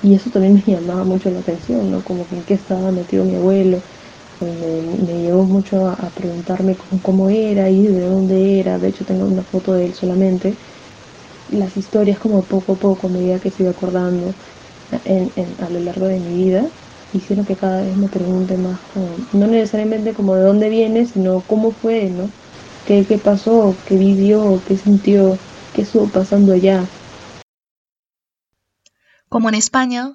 y 0.00 0.14
eso 0.14 0.30
también 0.30 0.54
me 0.54 0.62
llamaba 0.64 1.04
mucho 1.04 1.30
la 1.30 1.40
atención 1.40 1.90
no 1.90 2.04
como 2.04 2.28
que 2.28 2.36
en 2.36 2.44
qué 2.44 2.54
estaba 2.54 2.92
metido 2.92 3.24
mi 3.24 3.36
abuelo 3.36 3.82
me, 4.40 5.18
llevó 5.22 5.46
mucho 5.46 5.86
a, 5.88 6.12
preguntarme 6.14 6.76
cómo, 6.76 7.30
era 7.30 7.70
y 7.70 7.86
de 7.86 8.06
dónde 8.06 8.60
era. 8.60 8.78
De 8.78 8.88
hecho, 8.88 9.04
tengo 9.04 9.26
una 9.26 9.44
foto 9.44 9.74
de 9.74 9.86
él 9.86 9.94
solamente. 9.94 10.58
Las 11.48 11.76
historias, 11.76 12.18
como 12.18 12.46
poco 12.48 12.74
a 12.74 12.78
poco, 12.78 13.08
a 13.08 13.10
medida 13.10 13.40
que 13.40 13.52
iba 13.58 13.70
acordando 13.70 14.36
a 15.58 15.70
lo 15.70 15.80
largo 15.80 16.06
de 16.06 16.20
mi 16.20 16.34
vida, 16.34 16.72
hicieron 17.12 17.44
que 17.46 17.56
cada 17.56 17.82
vez 17.82 17.96
me 17.96 18.08
pregunte 18.08 18.56
más, 18.58 18.82
no 18.94 19.46
necesariamente 19.48 20.14
como 20.14 20.34
de 20.36 20.42
dónde 20.42 20.68
viene, 20.68 21.06
sino 21.06 21.46
cómo 21.46 21.72
fue, 21.72 22.10
¿no? 22.10 22.34
¿Qué, 22.84 23.06
qué 23.06 23.18
pasó? 23.18 23.82
¿Qué 23.84 23.96
vivió? 23.98 24.62
¿Qué 24.64 24.76
sintió? 24.76 25.42
¿Qué 25.72 25.82
estuvo 25.82 26.10
pasando 26.12 26.52
allá? 26.52 26.95
Como 29.36 29.50
en 29.50 29.54
España, 29.54 30.14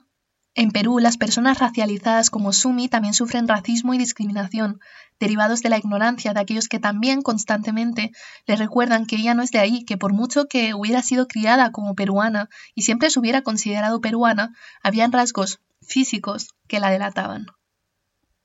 en 0.55 0.71
Perú 0.71 0.97
las 0.97 1.17
personas 1.17 1.59
racializadas 1.59 2.31
como 2.31 2.53
Sumi 2.53 2.87
también 2.87 3.13
sufren 3.13 3.47
racismo 3.47 3.93
y 3.93 3.99
discriminación, 3.99 4.79
derivados 5.19 5.61
de 5.61 5.69
la 5.69 5.77
ignorancia 5.77 6.33
de 6.33 6.39
aquellos 6.39 6.67
que 6.67 6.79
también 6.79 7.21
constantemente 7.21 8.13
le 8.47 8.55
recuerdan 8.55 9.05
que 9.05 9.17
ella 9.17 9.35
no 9.35 9.43
es 9.43 9.51
de 9.51 9.59
ahí, 9.59 9.85
que 9.85 9.95
por 9.95 10.11
mucho 10.11 10.47
que 10.47 10.73
hubiera 10.73 11.03
sido 11.03 11.27
criada 11.27 11.71
como 11.71 11.93
peruana 11.93 12.49
y 12.73 12.81
siempre 12.81 13.11
se 13.11 13.19
hubiera 13.19 13.43
considerado 13.43 14.01
peruana, 14.01 14.55
habían 14.81 15.11
rasgos 15.11 15.59
físicos 15.83 16.47
que 16.67 16.79
la 16.79 16.89
delataban. 16.89 17.45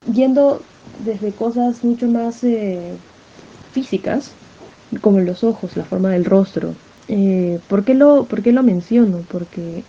Viendo 0.07 0.61
desde 1.07 1.33
cosas 1.33 1.85
mucho 1.85 2.07
más 2.07 2.45
eh, 2.45 2.99
físicas, 3.73 4.33
como 5.01 5.21
los 5.21 5.43
ojos, 5.43 5.75
la 5.75 5.85
forma 5.87 6.11
del 6.11 6.27
rostro. 6.27 6.75
Eh, 7.09 7.61
¿por, 7.67 7.83
qué 7.83 7.95
lo, 7.95 8.25
¿Por 8.25 8.43
qué 8.43 8.53
lo 8.53 8.63
menciono? 8.63 9.25
Porque 9.31 9.83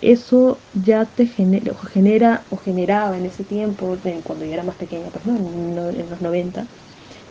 eso 0.00 0.64
ya 0.72 1.14
te 1.14 1.26
genera, 1.26 1.76
genera 1.76 2.46
o 2.50 2.56
generaba 2.56 3.16
en 3.18 3.26
ese 3.26 3.44
tiempo, 3.44 3.98
cuando 4.24 4.44
yo 4.44 4.52
era 4.52 4.64
más 4.64 4.76
pequeña, 4.76 5.10
pues 5.10 5.24
en, 5.26 5.74
los 6.10 6.20
90, 6.20 6.68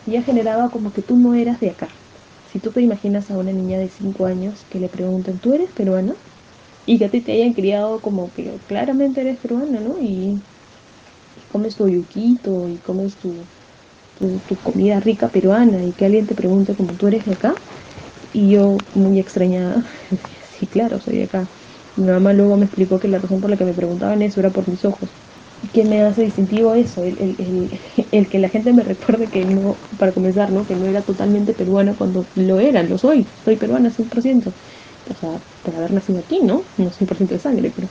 ya 0.06 0.22
generaba 0.22 0.70
como 0.70 0.92
que 0.92 1.02
tú 1.02 1.16
no 1.18 1.34
eras 1.34 1.60
de 1.60 1.70
acá. 1.70 1.96
Si 2.46 2.60
tú 2.60 2.72
te 2.72 2.82
imaginas 2.82 3.30
a 3.30 3.38
una 3.38 3.52
niña 3.52 3.78
de 3.78 3.90
5 3.90 4.26
años 4.26 4.64
que 4.66 4.80
le 4.80 4.88
preguntan, 4.88 5.40
¿tú 5.40 5.54
eres 5.54 5.72
peruana? 5.72 6.16
Y 6.86 6.98
que 6.98 7.06
a 7.06 7.10
ti 7.10 7.22
te 7.22 7.32
hayan 7.32 7.54
criado 7.54 8.00
como 8.02 8.32
que 8.32 8.60
claramente 8.66 9.20
eres 9.22 9.40
peruana, 9.40 9.80
¿no? 9.80 9.96
Y, 10.00 10.44
comes 11.48 11.76
tu 11.76 11.88
yuquito 11.88 12.68
y 12.68 12.78
comes 12.80 13.18
tu, 13.18 13.48
tu, 14.14 14.60
comida 14.62 15.00
rica 15.00 15.30
peruana 15.32 15.84
y 15.84 15.94
que 15.94 16.04
alguien 16.06 16.26
te 16.26 16.34
pregunte 16.34 16.76
como 16.76 16.96
tú 16.96 17.08
eres 17.08 17.24
de 17.26 17.32
acá. 17.34 17.54
Y 18.32 18.52
yo 18.52 18.76
muy 18.94 19.20
extrañada, 19.20 19.84
sí, 20.50 20.68
claro, 20.68 21.00
soy 21.00 21.18
de 21.18 21.24
acá 21.24 21.59
mi 22.00 22.10
mamá 22.10 22.32
luego 22.32 22.56
me 22.56 22.66
explicó 22.66 22.98
que 22.98 23.08
la 23.08 23.18
razón 23.18 23.40
por 23.40 23.50
la 23.50 23.56
que 23.56 23.64
me 23.64 23.74
preguntaban 23.74 24.22
eso 24.22 24.40
era 24.40 24.52
por 24.52 24.68
mis 24.68 24.84
ojos. 24.84 25.18
¿Qué 25.72 25.84
me 25.84 26.02
hace 26.02 26.22
distintivo 26.22 26.74
eso? 26.74 27.02
El, 27.04 27.18
que 28.30 28.38
la 28.38 28.48
gente 28.48 28.72
me 28.72 28.82
recuerde 28.82 29.30
que 29.30 29.44
no, 29.44 29.82
para 29.98 30.14
comenzar, 30.14 30.52
¿no? 30.52 30.66
Que 30.66 30.76
no 30.76 30.86
era 30.86 31.04
totalmente 31.04 31.54
peruana 31.54 31.96
cuando 31.96 32.30
lo 32.34 32.60
era, 32.60 32.82
lo 32.82 32.96
soy, 32.98 33.32
soy 33.44 33.56
peruana 33.56 33.90
100%. 33.90 34.54
O 35.04 35.14
sea, 35.14 35.42
por 35.62 35.76
haber 35.76 35.92
nacido 35.92 36.20
aquí, 36.20 36.40
¿no? 36.42 36.70
No 36.76 36.92
100% 36.92 37.34
de 37.34 37.40
sangre, 37.40 37.70
pero 37.72 37.90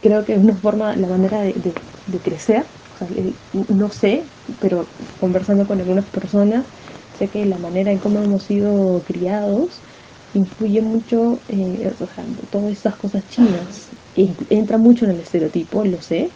creo 0.00 0.24
que 0.24 0.34
es 0.34 0.38
una 0.38 0.56
forma, 0.56 0.96
la 0.96 1.08
manera 1.08 1.40
de, 1.42 1.74
crecer, 2.22 2.70
o 2.92 2.96
sea, 2.96 3.08
no 3.52 3.90
sé, 3.90 4.30
pero 4.60 4.94
conversando 5.16 5.66
con 5.66 5.80
algunas 5.80 6.08
personas, 6.08 6.70
sé 7.12 7.30
que 7.30 7.44
la 7.46 7.58
manera 7.58 7.90
en 7.92 7.98
cómo 8.00 8.20
hemos 8.20 8.44
sido 8.44 9.02
criados 9.04 9.82
influye 10.34 10.80
mucho 10.82 11.38
eh, 11.48 11.90
todas 12.50 12.72
estas 12.72 12.96
cosas 12.96 13.26
chinas. 13.28 13.90
Entra 14.50 14.78
mucho 14.78 15.04
en 15.04 15.12
el 15.12 15.20
estereotipo, 15.20 15.84
lo 15.84 16.00
sé, 16.00 16.30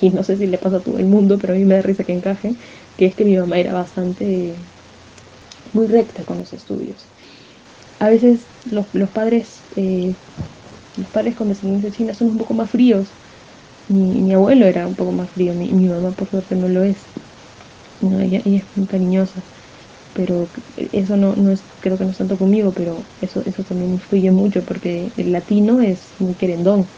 y 0.00 0.10
no 0.10 0.22
sé 0.22 0.36
si 0.36 0.46
le 0.46 0.58
pasa 0.58 0.76
a 0.76 0.80
todo 0.80 0.98
el 0.98 1.06
mundo, 1.06 1.38
pero 1.38 1.54
a 1.54 1.56
mí 1.56 1.64
me 1.64 1.76
da 1.76 1.82
risa 1.82 2.04
que 2.04 2.12
encaje, 2.12 2.50
que 2.96 3.06
es 3.06 3.14
que 3.14 3.24
mi 3.24 3.36
mamá 3.36 3.58
era 3.58 3.72
bastante 3.72 4.54
muy 5.72 5.86
recta 5.86 6.22
con 6.24 6.38
los 6.38 6.52
estudios. 6.52 7.04
A 7.98 8.08
veces 8.08 8.46
los, 8.70 8.86
padres, 9.10 9.62
eh, 9.76 10.14
los 10.96 11.06
padres 11.08 11.36
con 11.36 11.48
descendencia 11.48 11.90
china 11.90 12.14
son 12.14 12.28
un 12.28 12.38
poco 12.38 12.54
más 12.54 12.70
fríos. 12.70 13.08
Mi, 13.88 14.32
abuelo 14.32 14.66
era 14.66 14.86
un 14.86 14.94
poco 14.94 15.10
más 15.12 15.28
frío, 15.30 15.52
mi, 15.54 15.88
mamá 15.88 16.12
por 16.12 16.28
suerte 16.28 16.54
no 16.54 16.68
lo 16.68 16.84
es. 16.84 17.04
ella 18.20 18.40
es 18.44 18.64
muy 18.76 18.86
cariñosa 18.86 19.42
pero 20.12 20.50
eso 20.76 21.16
no, 21.16 21.36
no 21.36 21.52
es, 21.52 21.68
creo 21.80 21.98
que 21.98 22.04
no 22.04 22.10
es 22.10 22.18
tanto 22.18 22.38
conmigo, 22.38 22.74
pero 22.74 23.10
eso, 23.20 23.42
eso 23.44 23.64
también 23.64 23.92
influye 23.92 24.30
mucho 24.32 24.64
porque 24.64 25.12
el 25.16 25.32
latino 25.32 25.80
es 25.80 26.14
muy 26.18 26.36
querendón 26.36 26.92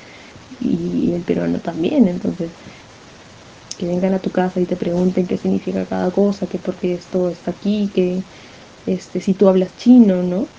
y 0.49 1.15
el 1.15 1.25
peruano 1.25 1.63
también, 1.63 2.09
entonces 2.09 2.57
que 3.77 3.87
vengan 3.87 4.15
a 4.15 4.21
tu 4.21 4.33
casa 4.33 4.61
y 4.61 4.67
te 4.67 4.77
pregunten 4.77 5.27
qué 5.27 5.37
significa 5.37 5.87
cada 5.89 6.11
cosa, 6.13 6.49
que 6.49 6.59
por 6.59 6.77
qué 6.79 6.95
esto 6.95 7.31
está 7.31 7.53
aquí, 7.53 7.91
que 7.95 8.27
este, 8.85 9.21
si 9.21 9.35
tú 9.35 9.49
hablas 9.49 9.77
chino, 9.77 10.23
¿no? 10.25 10.55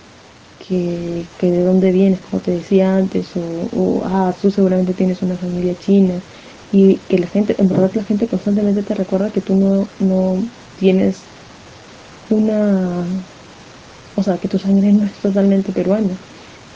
Que, 0.59 1.33
que 1.37 1.51
de 1.51 1.63
dónde 1.63 1.91
vienes, 1.91 2.21
como 2.21 2.41
te 2.41 2.51
decía 2.53 2.95
antes, 2.95 3.33
o, 3.35 4.03
ah, 4.05 4.37
tú 4.41 4.51
seguramente 4.51 4.95
tienes 4.95 5.21
una 5.23 5.37
familia 5.39 5.77
china, 5.77 6.23
y 6.71 7.05
que 7.07 7.19
la 7.19 7.27
gente, 7.27 7.55
en 7.61 7.67
verdad 7.69 7.91
la 7.95 8.05
gente 8.05 8.29
constantemente 8.29 8.83
te 8.83 8.95
recuerda 8.95 9.31
que 9.31 9.41
tú 9.41 9.55
no, 9.57 9.93
no 9.99 10.51
tienes 10.75 11.32
una, 12.29 13.09
o 14.15 14.23
sea, 14.23 14.39
que 14.39 14.47
tu 14.47 14.59
sangre 14.59 14.93
no 14.93 15.05
es 15.05 15.19
totalmente 15.21 15.73
peruana. 15.73 16.21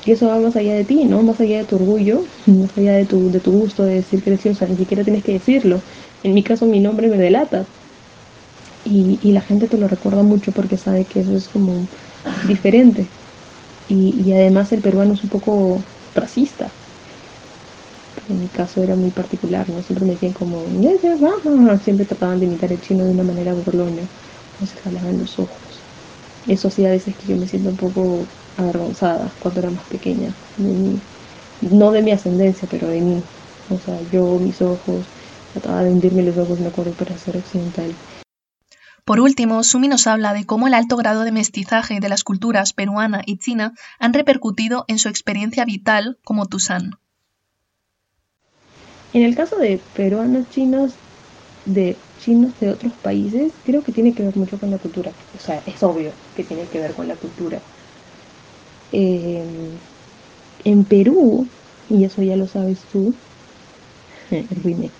Y 0.05 0.11
eso 0.13 0.27
va 0.29 0.39
más 0.39 0.55
allá 0.57 0.75
de 0.75 0.85
ti, 0.85 1.05
¿no? 1.05 1.23
Más 1.23 1.39
allá 1.41 1.57
de 1.59 1.65
tu 1.65 1.75
orgullo, 1.77 2.29
más 2.47 2.77
allá 2.77 2.93
de 2.95 3.05
tu, 3.05 3.31
de 3.31 3.41
tu 3.41 3.51
gusto 3.53 3.83
de 3.85 3.95
decir 3.95 4.23
que 4.23 4.31
eres 4.31 4.61
o 4.61 4.67
ni 4.67 4.77
siquiera 4.77 5.03
tienes 5.03 5.23
que 5.23 5.33
decirlo. 5.33 5.83
En 6.23 6.33
mi 6.33 6.43
caso 6.43 6.67
mi 6.67 6.79
nombre 6.81 7.09
me 7.09 7.17
delata. 7.17 7.69
Y, 8.83 9.19
y 9.21 9.33
la 9.33 9.41
gente 9.41 9.67
te 9.67 9.77
lo 9.77 9.87
recuerda 9.87 10.23
mucho 10.23 10.51
porque 10.53 10.77
sabe 10.77 11.07
que 11.07 11.19
eso 11.19 11.35
es 11.35 11.49
como 11.49 11.89
diferente. 12.41 13.13
Y, 13.87 14.21
y 14.21 14.33
además 14.33 14.71
el 14.73 14.81
peruano 14.81 15.13
es 15.15 15.23
un 15.23 15.29
poco 15.29 15.87
racista. 16.15 16.77
En 18.27 18.37
mi 18.39 18.49
caso 18.49 18.83
era 18.83 18.95
muy 18.95 19.11
particular, 19.11 19.69
¿no? 19.69 19.81
Siempre 19.81 20.05
me 20.05 20.13
decían 20.13 20.33
como, 20.33 20.69
siempre 21.79 22.05
trataban 22.05 22.39
de 22.39 22.45
imitar 22.45 22.71
el 22.71 22.79
chino 22.81 23.05
de 23.05 23.11
una 23.11 23.23
manera 23.23 23.53
burlona 23.53 24.11
no 24.59 24.65
se 24.65 24.77
jalaban 24.77 25.19
los 25.19 25.39
ojos. 25.39 25.85
Eso 26.45 26.69
sí, 26.69 26.85
a 26.85 26.89
veces 26.89 27.17
que 27.17 27.27
yo 27.27 27.37
me 27.37 27.47
siento 27.47 27.69
un 27.69 27.77
poco 27.77 28.27
avergonzada 28.55 29.35
cuando 29.39 29.59
era 29.59 29.71
más 29.71 29.85
pequeña. 29.87 30.35
no 30.57 31.91
de 31.91 32.01
mi 32.01 32.11
ascendencia, 32.11 32.67
pero 32.69 32.87
de 32.87 33.01
mí. 33.01 33.23
O 33.69 33.79
sea, 33.79 34.01
yo, 34.09 34.39
mis 34.39 34.61
ojos, 34.61 35.11
trataba 35.51 35.83
de 35.83 35.91
hundirme 35.91 36.23
los 36.23 36.37
ojos, 36.37 36.59
me 36.59 36.67
acuerdo, 36.67 36.93
para 36.93 37.17
ser 37.17 37.37
occidental. 37.37 37.97
Por 39.03 39.19
último, 39.19 39.63
Sumi 39.63 39.87
nos 39.87 40.05
habla 40.05 40.33
de 40.33 40.45
cómo 40.45 40.67
el 40.67 40.73
alto 40.73 40.97
grado 40.97 41.23
de 41.23 41.31
mestizaje 41.31 41.99
de 41.99 42.09
las 42.09 42.23
culturas 42.23 42.73
peruana 42.73 43.21
y 43.25 43.37
china 43.37 43.73
han 43.99 44.13
repercutido 44.13 44.85
en 44.87 44.99
su 44.99 45.07
experiencia 45.07 45.63
vital 45.63 46.17
como 46.25 46.45
Tusan. 46.45 46.91
En 49.13 49.23
el 49.23 49.35
caso 49.35 49.57
de 49.57 49.77
peruanos 49.93 50.49
chinos, 50.49 50.99
de 51.65 51.97
chinos 52.17 52.57
de 52.57 52.71
otros 52.71 52.97
países, 52.99 53.61
creo 53.63 53.83
que 53.83 53.91
tiene 53.93 54.13
que 54.15 54.23
ver 54.23 54.35
mucho 54.37 54.59
con 54.59 54.71
la 54.71 54.79
cultura. 54.79 55.15
O 55.33 55.39
sea, 55.39 55.59
es 55.65 55.83
obvio 55.83 56.19
que 56.33 56.43
tiene 56.45 56.69
que 56.69 56.79
ver 56.81 56.95
con 56.95 57.07
la 57.07 57.17
cultura. 57.17 57.65
Eh, 58.91 59.43
en 60.59 60.85
Perú, 60.85 61.51
y 61.87 62.05
eso 62.05 62.21
ya 62.21 62.35
lo 62.35 62.45
sabes 62.47 62.87
tú, 62.87 63.19
el 64.31 64.95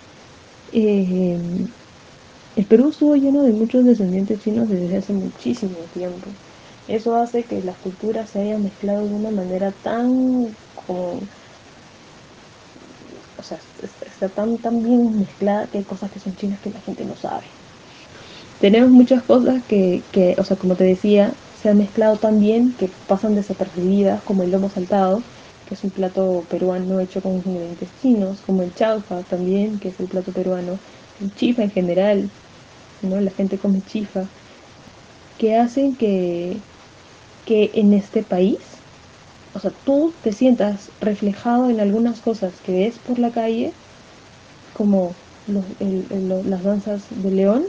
eh, 0.71 1.37
el 2.55 2.67
Perú 2.67 2.89
estuvo 2.89 3.15
lleno 3.15 3.43
de 3.43 3.53
muchos 3.53 3.85
descendientes 3.85 4.39
chinos 4.39 4.67
desde 4.69 4.97
hace 4.97 5.13
muchísimo 5.13 5.87
tiempo. 5.89 6.37
Eso 6.87 7.15
hace 7.15 7.47
que 7.47 7.61
las 7.61 7.79
culturas 7.79 8.31
se 8.31 8.41
hayan 8.41 8.63
mezclado 8.63 9.07
de 9.07 9.13
una 9.15 9.31
manera 9.31 9.73
tan 9.73 10.57
como 10.73 11.29
sea, 13.47 13.59
está 14.05 14.29
tan, 14.29 14.57
tan 14.57 14.83
bien 14.83 15.19
mezclada 15.19 15.67
que 15.67 15.79
hay 15.79 15.83
cosas 15.83 16.11
que 16.11 16.19
son 16.19 16.35
chinas 16.35 16.59
que 16.59 16.69
la 16.69 16.81
gente 16.81 17.05
no 17.05 17.15
sabe. 17.15 17.45
Tenemos 18.59 18.89
muchas 18.89 19.23
cosas 19.23 19.63
que, 19.63 20.01
que, 20.11 20.35
o 20.37 20.43
sea, 20.43 20.57
como 20.57 20.75
te 20.75 20.83
decía, 20.83 21.31
se 21.61 21.69
han 21.69 21.77
mezclado 21.77 22.17
tan 22.17 22.39
bien 22.39 22.73
que 22.77 22.89
pasan 23.07 23.35
desapercibidas, 23.35 24.21
como 24.23 24.43
el 24.43 24.51
lomo 24.51 24.69
saltado, 24.69 25.21
que 25.67 25.75
es 25.75 25.83
un 25.83 25.91
plato 25.91 26.43
peruano 26.49 26.99
hecho 26.99 27.21
con 27.21 27.35
ingredientes 27.35 27.89
chinos, 28.01 28.39
como 28.45 28.63
el 28.63 28.73
chaufa 28.73 29.21
también, 29.23 29.79
que 29.79 29.89
es 29.89 29.99
el 29.99 30.07
plato 30.07 30.31
peruano, 30.31 30.79
el 31.21 31.33
chifa 31.35 31.63
en 31.63 31.71
general, 31.71 32.29
¿no? 33.01 33.19
La 33.19 33.31
gente 33.31 33.57
come 33.57 33.81
chifa, 33.81 34.25
que 35.37 35.55
hacen 35.55 35.95
que, 35.95 36.57
que 37.45 37.71
en 37.73 37.93
este 37.93 38.23
país 38.23 38.76
o 39.57 39.59
sea, 39.59 39.71
tú 39.85 40.13
te 40.23 40.31
sientas 40.31 40.89
reflejado 41.01 41.69
en 41.69 41.79
algunas 41.79 42.19
cosas 42.19 42.53
que 42.63 42.73
ves 42.73 42.99
por 42.99 43.17
la 43.17 43.31
calle, 43.31 43.73
como 44.73 45.13
las 45.47 46.63
danzas 46.63 47.01
de 47.23 47.31
león, 47.31 47.63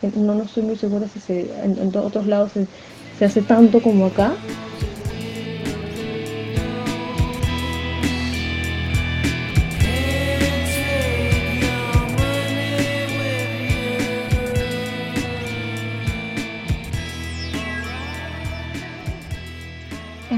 que 0.00 0.08
no, 0.16 0.34
no 0.34 0.44
estoy 0.44 0.62
muy 0.62 0.76
segura 0.76 1.06
si 1.06 1.20
se, 1.20 1.50
en, 1.62 1.94
otros 1.96 2.26
lados 2.26 2.52
se 3.18 3.24
hace 3.24 3.42
tanto 3.42 3.82
como 3.82 4.06
acá, 4.06 4.32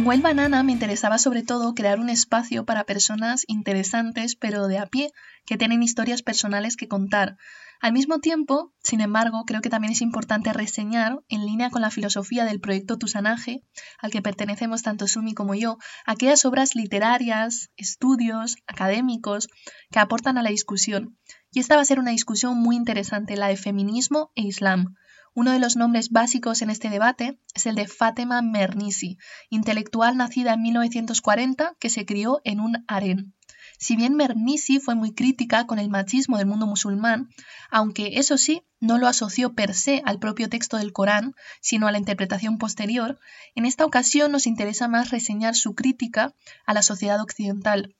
Wild 0.06 0.22
Banana 0.22 0.62
me 0.62 0.70
interesaba 0.70 1.18
sobre 1.18 1.42
todo 1.42 1.74
crear 1.74 1.98
un 1.98 2.10
espacio 2.10 2.64
para 2.64 2.84
personas 2.84 3.42
interesantes 3.48 4.36
pero 4.36 4.68
de 4.68 4.78
a 4.78 4.86
pie, 4.86 5.10
que 5.44 5.56
tienen 5.56 5.82
historias 5.82 6.22
personales 6.22 6.76
que 6.76 6.86
contar. 6.86 7.38
Al 7.80 7.92
mismo 7.92 8.20
tiempo, 8.20 8.72
sin 8.84 9.00
embargo, 9.00 9.42
creo 9.48 9.62
que 9.62 9.68
también 9.68 9.92
es 9.92 10.02
importante 10.02 10.52
reseñar, 10.52 11.24
en 11.28 11.44
línea 11.44 11.70
con 11.70 11.82
la 11.82 11.90
filosofía 11.90 12.44
del 12.44 12.60
proyecto 12.60 12.98
Tusanaje, 12.98 13.64
al 13.98 14.12
que 14.12 14.22
pertenecemos 14.22 14.82
tanto 14.82 15.08
Sumi 15.08 15.34
como 15.34 15.56
yo, 15.56 15.76
aquellas 16.04 16.44
obras 16.44 16.76
literarias, 16.76 17.72
estudios, 17.76 18.58
académicos, 18.68 19.48
que 19.90 19.98
aportan 19.98 20.38
a 20.38 20.42
la 20.44 20.50
discusión. 20.50 21.18
Y 21.50 21.58
esta 21.58 21.74
va 21.74 21.82
a 21.82 21.84
ser 21.84 21.98
una 21.98 22.12
discusión 22.12 22.56
muy 22.56 22.76
interesante, 22.76 23.36
la 23.36 23.48
de 23.48 23.56
feminismo 23.56 24.30
e 24.36 24.42
islam. 24.42 24.94
Uno 25.36 25.52
de 25.52 25.58
los 25.58 25.76
nombres 25.76 26.08
básicos 26.08 26.62
en 26.62 26.70
este 26.70 26.88
debate 26.88 27.38
es 27.54 27.66
el 27.66 27.74
de 27.74 27.86
Fatima 27.86 28.40
Mernissi, 28.40 29.18
intelectual 29.50 30.16
nacida 30.16 30.54
en 30.54 30.62
1940 30.62 31.76
que 31.78 31.90
se 31.90 32.06
crió 32.06 32.40
en 32.44 32.58
un 32.58 32.86
harén. 32.88 33.34
Si 33.76 33.96
bien 33.96 34.14
Mernissi 34.14 34.80
fue 34.80 34.94
muy 34.94 35.12
crítica 35.12 35.66
con 35.66 35.78
el 35.78 35.90
machismo 35.90 36.38
del 36.38 36.46
mundo 36.46 36.66
musulmán, 36.66 37.28
aunque 37.70 38.12
eso 38.14 38.38
sí, 38.38 38.62
no 38.80 38.96
lo 38.96 39.08
asoció 39.08 39.54
per 39.54 39.74
se 39.74 40.00
al 40.06 40.18
propio 40.18 40.48
texto 40.48 40.78
del 40.78 40.94
Corán, 40.94 41.34
sino 41.60 41.86
a 41.86 41.92
la 41.92 41.98
interpretación 41.98 42.56
posterior, 42.56 43.20
en 43.54 43.66
esta 43.66 43.84
ocasión 43.84 44.32
nos 44.32 44.46
interesa 44.46 44.88
más 44.88 45.10
reseñar 45.10 45.54
su 45.54 45.74
crítica 45.74 46.32
a 46.64 46.72
la 46.72 46.80
sociedad 46.80 47.20
occidental. 47.20 47.94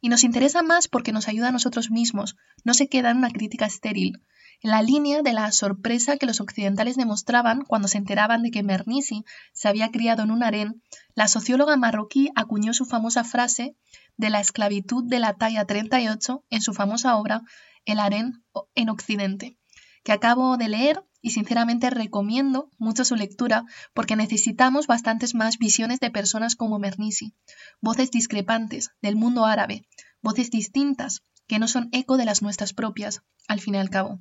Y 0.00 0.08
nos 0.08 0.22
interesa 0.22 0.62
más 0.62 0.86
porque 0.86 1.10
nos 1.10 1.26
ayuda 1.26 1.48
a 1.48 1.52
nosotros 1.52 1.90
mismos, 1.90 2.36
no 2.62 2.74
se 2.74 2.88
queda 2.88 3.10
en 3.10 3.16
una 3.16 3.30
crítica 3.30 3.66
estéril, 3.66 4.22
en 4.62 4.70
la 4.70 4.82
línea 4.82 5.22
de 5.22 5.32
la 5.32 5.52
sorpresa 5.52 6.16
que 6.16 6.26
los 6.26 6.40
occidentales 6.40 6.96
demostraban 6.96 7.62
cuando 7.62 7.88
se 7.88 7.98
enteraban 7.98 8.42
de 8.42 8.50
que 8.50 8.62
Mernissi 8.62 9.24
se 9.52 9.68
había 9.68 9.90
criado 9.90 10.22
en 10.22 10.30
un 10.30 10.42
harén, 10.42 10.82
la 11.14 11.28
socióloga 11.28 11.76
marroquí 11.76 12.30
acuñó 12.34 12.72
su 12.74 12.84
famosa 12.84 13.24
frase 13.24 13.76
de 14.16 14.30
la 14.30 14.40
esclavitud 14.40 15.04
de 15.04 15.20
la 15.20 15.34
talla 15.34 15.64
38 15.64 16.44
en 16.50 16.62
su 16.62 16.74
famosa 16.74 17.16
obra 17.16 17.42
El 17.84 18.00
harén 18.00 18.44
en 18.74 18.88
Occidente, 18.88 19.58
que 20.04 20.12
acabo 20.12 20.56
de 20.56 20.68
leer 20.68 21.04
y 21.20 21.30
sinceramente 21.30 21.90
recomiendo 21.90 22.70
mucho 22.78 23.04
su 23.04 23.16
lectura 23.16 23.64
porque 23.94 24.16
necesitamos 24.16 24.86
bastantes 24.86 25.34
más 25.34 25.58
visiones 25.58 25.98
de 25.98 26.10
personas 26.10 26.54
como 26.54 26.78
Mernissi, 26.78 27.34
voces 27.80 28.10
discrepantes 28.10 28.90
del 29.02 29.16
mundo 29.16 29.44
árabe, 29.44 29.86
voces 30.22 30.50
distintas 30.50 31.22
que 31.48 31.58
no 31.58 31.68
son 31.68 31.88
eco 31.92 32.16
de 32.16 32.24
las 32.24 32.42
nuestras 32.42 32.72
propias, 32.72 33.22
al 33.48 33.60
fin 33.60 33.74
y 33.74 33.78
al 33.78 33.90
cabo. 33.90 34.20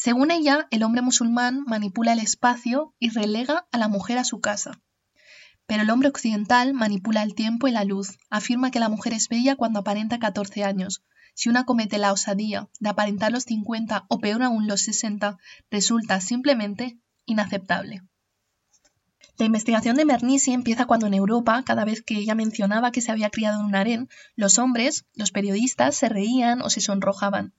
Según 0.00 0.30
ella, 0.30 0.68
el 0.70 0.84
hombre 0.84 1.02
musulmán 1.02 1.64
manipula 1.66 2.12
el 2.12 2.20
espacio 2.20 2.94
y 3.00 3.08
relega 3.08 3.66
a 3.72 3.78
la 3.78 3.88
mujer 3.88 4.16
a 4.18 4.22
su 4.22 4.40
casa. 4.40 4.80
Pero 5.66 5.82
el 5.82 5.90
hombre 5.90 6.08
occidental 6.08 6.72
manipula 6.72 7.24
el 7.24 7.34
tiempo 7.34 7.66
y 7.66 7.72
la 7.72 7.82
luz, 7.82 8.16
afirma 8.30 8.70
que 8.70 8.78
la 8.78 8.88
mujer 8.88 9.12
es 9.12 9.28
bella 9.28 9.56
cuando 9.56 9.80
aparenta 9.80 10.20
14 10.20 10.62
años. 10.62 11.02
Si 11.34 11.48
una 11.48 11.64
comete 11.64 11.98
la 11.98 12.12
osadía 12.12 12.68
de 12.78 12.90
aparentar 12.90 13.32
los 13.32 13.42
50 13.42 14.06
o 14.08 14.20
peor 14.20 14.44
aún 14.44 14.68
los 14.68 14.82
60, 14.82 15.36
resulta 15.68 16.20
simplemente 16.20 17.00
inaceptable. 17.26 18.02
La 19.36 19.46
investigación 19.46 19.96
de 19.96 20.04
Mernissi 20.04 20.52
empieza 20.52 20.86
cuando 20.86 21.08
en 21.08 21.14
Europa, 21.14 21.64
cada 21.66 21.84
vez 21.84 22.02
que 22.02 22.18
ella 22.18 22.36
mencionaba 22.36 22.92
que 22.92 23.00
se 23.00 23.10
había 23.10 23.30
criado 23.30 23.58
en 23.58 23.66
un 23.66 23.74
harén, 23.74 24.08
los 24.36 24.60
hombres, 24.60 25.06
los 25.14 25.32
periodistas, 25.32 25.96
se 25.96 26.08
reían 26.08 26.62
o 26.62 26.70
se 26.70 26.80
sonrojaban. 26.80 27.52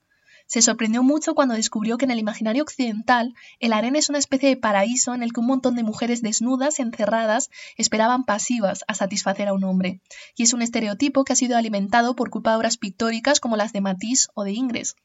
Se 0.50 0.64
sorprendió 0.64 1.04
mucho 1.04 1.36
cuando 1.36 1.54
descubrió 1.54 2.00
que 2.00 2.06
en 2.06 2.12
el 2.12 2.18
imaginario 2.18 2.64
occidental 2.64 3.36
el 3.60 3.72
harén 3.72 3.96
es 3.96 4.10
una 4.10 4.18
especie 4.18 4.50
de 4.50 4.58
paraíso 4.58 5.14
en 5.14 5.22
el 5.22 5.32
que 5.32 5.42
un 5.42 5.46
montón 5.46 5.76
de 5.76 5.84
mujeres 5.84 6.24
desnudas, 6.24 6.80
encerradas, 6.80 7.52
esperaban 7.78 8.24
pasivas 8.24 8.84
a 8.88 8.96
satisfacer 8.96 9.48
a 9.48 9.54
un 9.54 9.64
hombre. 9.64 10.02
Y 10.36 10.42
es 10.42 10.54
un 10.54 10.64
estereotipo 10.64 11.24
que 11.24 11.34
ha 11.34 11.36
sido 11.36 11.56
alimentado 11.56 12.16
por 12.16 12.32
culpa 12.32 12.50
de 12.50 12.58
obras 12.58 12.78
pictóricas 12.78 13.40
como 13.40 13.58
las 13.58 13.74
de 13.74 13.82
Matisse 13.82 14.30
o 14.34 14.44
de 14.44 14.54
Ingres. 14.54 14.96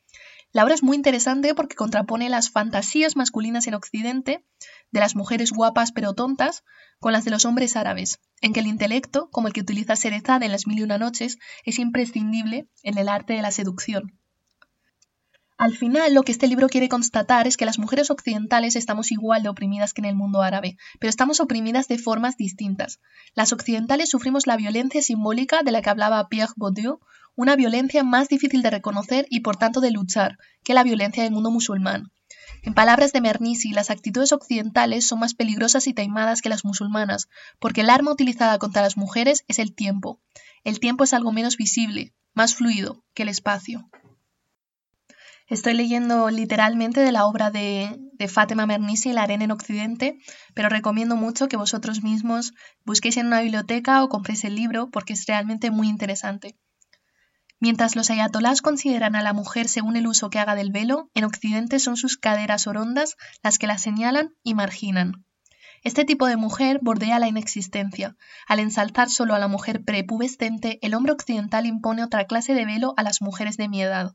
La 0.51 0.65
obra 0.65 0.73
es 0.73 0.83
muy 0.83 0.97
interesante 0.97 1.55
porque 1.55 1.77
contrapone 1.77 2.31
las 2.31 2.49
fantasías 2.49 3.15
masculinas 3.15 3.67
en 3.67 3.75
Occidente, 3.75 4.47
de 4.93 5.01
las 5.01 5.15
mujeres 5.15 5.53
guapas 5.53 5.93
pero 5.93 6.15
tontas, 6.15 6.65
con 7.01 7.13
las 7.13 7.27
de 7.27 7.33
los 7.33 7.45
hombres 7.45 7.77
árabes, 7.77 8.19
en 8.41 8.55
que 8.55 8.61
el 8.61 8.67
intelecto, 8.67 9.29
como 9.31 9.49
el 9.49 9.53
que 9.53 9.61
utiliza 9.61 9.95
Serezade 9.95 10.47
en 10.47 10.53
Las 10.53 10.67
Mil 10.67 10.79
y 10.79 10.85
Una 10.85 10.97
Noches, 10.97 11.37
es 11.65 11.79
imprescindible 11.79 12.67
en 12.83 12.97
el 12.97 13.11
arte 13.11 13.35
de 13.35 13.43
la 13.43 13.51
seducción. 13.51 14.19
Al 15.57 15.77
final, 15.77 16.15
lo 16.15 16.25
que 16.25 16.33
este 16.33 16.49
libro 16.49 16.69
quiere 16.69 16.89
constatar 16.89 17.47
es 17.47 17.57
que 17.57 17.65
las 17.65 17.79
mujeres 17.79 18.11
occidentales 18.11 18.75
estamos 18.75 19.13
igual 19.13 19.45
de 19.45 19.49
oprimidas 19.49 19.95
que 19.95 20.01
en 20.01 20.07
el 20.07 20.17
mundo 20.17 20.43
árabe, 20.43 20.77
pero 20.99 21.09
estamos 21.09 21.39
oprimidas 21.39 21.87
de 21.87 21.97
formas 21.97 22.37
distintas. 22.37 22.99
Las 23.35 23.53
occidentales 23.53 24.11
sufrimos 24.11 24.49
la 24.49 24.57
violencia 24.57 25.01
simbólica 25.01 25.63
de 25.63 25.71
la 25.71 25.81
que 25.81 25.91
hablaba 25.91 26.29
Pierre 26.29 26.53
Bourdieu, 26.57 26.99
una 27.37 27.55
violencia 27.55 28.03
más 28.03 28.29
difícil 28.29 28.63
de 28.63 28.71
reconocer 28.71 29.27
y 29.31 29.41
por 29.41 29.57
tanto 29.57 29.81
de 29.81 29.93
luchar 29.93 30.39
que 30.65 30.75
la 30.75 30.83
violencia 30.83 31.23
del 31.23 31.33
mundo 31.33 31.53
musulmán. 31.53 32.11
En 32.63 32.75
palabras 32.75 33.13
de 33.13 33.21
Mernissi, 33.21 33.71
las 33.71 33.91
actitudes 33.91 34.33
occidentales 34.33 35.07
son 35.07 35.21
más 35.21 35.35
peligrosas 35.35 35.87
y 35.87 35.95
taimadas 35.95 36.43
que 36.43 36.49
las 36.49 36.65
musulmanas, 36.65 37.29
porque 37.61 37.83
el 37.83 37.91
arma 37.91 38.11
utilizada 38.11 38.59
contra 38.59 38.83
las 38.83 38.97
mujeres 38.97 39.45
es 39.47 39.61
el 39.61 39.73
tiempo. 39.73 40.21
El 40.65 40.81
tiempo 40.81 41.05
es 41.05 41.13
algo 41.13 41.31
menos 41.31 41.57
visible, 41.57 42.13
más 42.33 42.55
fluido 42.55 43.05
que 43.15 43.23
el 43.23 43.29
espacio. 43.29 43.89
Estoy 45.47 45.75
leyendo 45.75 46.31
literalmente 46.31 47.01
de 47.01 47.13
la 47.13 47.27
obra 47.27 47.51
de, 47.51 47.99
de 48.15 48.29
Fátima 48.29 48.65
Mernissi, 48.65 49.13
La 49.13 49.25
arena 49.25 49.45
en 49.45 49.51
Occidente, 49.51 50.19
pero 50.55 50.71
recomiendo 50.71 51.17
mucho 51.17 51.49
que 51.49 51.59
vosotros 51.59 52.03
mismos 52.03 52.55
busquéis 52.85 53.19
en 53.19 53.27
una 53.27 53.43
biblioteca 53.43 54.03
o 54.03 54.09
compréis 54.09 54.45
el 54.45 54.55
libro 54.55 54.91
porque 54.91 55.13
es 55.13 55.27
realmente 55.27 55.71
muy 55.71 55.89
interesante. 55.89 56.57
Mientras 57.61 57.95
los 57.95 58.11
ayatolás 58.11 58.63
consideran 58.63 59.17
a 59.17 59.23
la 59.23 59.35
mujer 59.35 59.69
según 59.69 59.97
el 59.97 60.07
uso 60.07 60.31
que 60.31 60.39
haga 60.39 60.55
del 60.55 60.71
velo, 60.71 61.11
en 61.15 61.25
Occidente 61.25 61.79
son 61.79 61.97
sus 61.97 62.17
caderas 62.17 62.67
orondas 62.67 63.17
las 63.43 63.59
que 63.59 63.67
la 63.67 63.79
señalan 63.79 64.35
y 64.43 64.55
marginan. 64.55 65.25
Este 65.83 66.07
tipo 66.07 66.27
de 66.27 66.37
mujer 66.37 66.79
bordea 66.81 67.19
la 67.19 67.29
inexistencia. 67.29 68.17
Al 68.49 68.61
ensalzar 68.61 69.11
solo 69.11 69.35
a 69.35 69.39
la 69.39 69.49
mujer 69.49 69.85
prepubescente, 69.85 70.79
el 70.81 70.95
hombre 70.95 71.13
occidental 71.13 71.67
impone 71.67 72.03
otra 72.03 72.25
clase 72.25 72.55
de 72.55 72.65
velo 72.65 72.95
a 72.97 73.03
las 73.03 73.21
mujeres 73.21 73.59
de 73.59 73.69
mi 73.69 73.83
edad. 73.83 74.15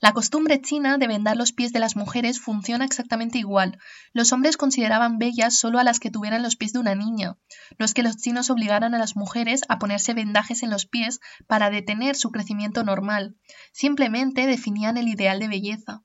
La 0.00 0.12
costumbre 0.12 0.60
china 0.60 0.98
de 0.98 1.06
vendar 1.06 1.36
los 1.36 1.52
pies 1.52 1.72
de 1.72 1.78
las 1.78 1.96
mujeres 1.96 2.38
funciona 2.38 2.84
exactamente 2.84 3.38
igual. 3.38 3.78
Los 4.12 4.32
hombres 4.32 4.58
consideraban 4.58 5.18
bellas 5.18 5.58
solo 5.58 5.78
a 5.78 5.84
las 5.84 6.00
que 6.00 6.10
tuvieran 6.10 6.42
los 6.42 6.56
pies 6.56 6.74
de 6.74 6.80
una 6.80 6.94
niña. 6.94 7.38
No 7.78 7.86
es 7.86 7.94
que 7.94 8.02
los 8.02 8.16
chinos 8.18 8.50
obligaran 8.50 8.94
a 8.94 8.98
las 8.98 9.16
mujeres 9.16 9.62
a 9.68 9.78
ponerse 9.78 10.12
vendajes 10.12 10.62
en 10.62 10.70
los 10.70 10.84
pies 10.84 11.20
para 11.46 11.70
detener 11.70 12.14
su 12.14 12.30
crecimiento 12.30 12.84
normal. 12.84 13.36
Simplemente 13.72 14.46
definían 14.46 14.98
el 14.98 15.08
ideal 15.08 15.38
de 15.38 15.48
belleza. 15.48 16.02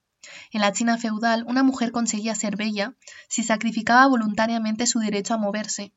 En 0.52 0.62
la 0.62 0.72
China 0.72 0.98
feudal, 0.98 1.44
una 1.48 1.64
mujer 1.64 1.92
conseguía 1.92 2.36
ser 2.36 2.56
bella 2.56 2.96
si 3.28 3.44
sacrificaba 3.44 4.08
voluntariamente 4.08 4.88
su 4.88 5.00
derecho 5.00 5.34
a 5.34 5.38
moverse, 5.38 5.94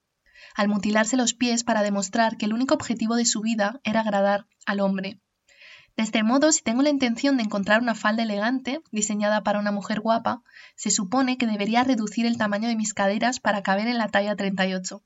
al 0.56 0.68
mutilarse 0.68 1.16
los 1.16 1.34
pies 1.34 1.62
para 1.62 1.82
demostrar 1.82 2.36
que 2.36 2.46
el 2.46 2.54
único 2.54 2.74
objetivo 2.74 3.14
de 3.16 3.24
su 3.24 3.40
vida 3.40 3.80
era 3.84 4.00
agradar 4.00 4.46
al 4.66 4.80
hombre. 4.80 5.20
De 5.96 6.02
este 6.02 6.24
modo, 6.24 6.50
si 6.50 6.62
tengo 6.62 6.82
la 6.82 6.90
intención 6.90 7.36
de 7.36 7.44
encontrar 7.44 7.80
una 7.80 7.94
falda 7.94 8.24
elegante, 8.24 8.82
diseñada 8.90 9.42
para 9.42 9.60
una 9.60 9.70
mujer 9.70 10.00
guapa, 10.00 10.42
se 10.74 10.90
supone 10.90 11.38
que 11.38 11.46
debería 11.46 11.84
reducir 11.84 12.26
el 12.26 12.36
tamaño 12.36 12.68
de 12.68 12.74
mis 12.74 12.94
caderas 12.94 13.38
para 13.38 13.62
caber 13.62 13.86
en 13.86 13.98
la 13.98 14.08
talla 14.08 14.34
38. 14.34 15.02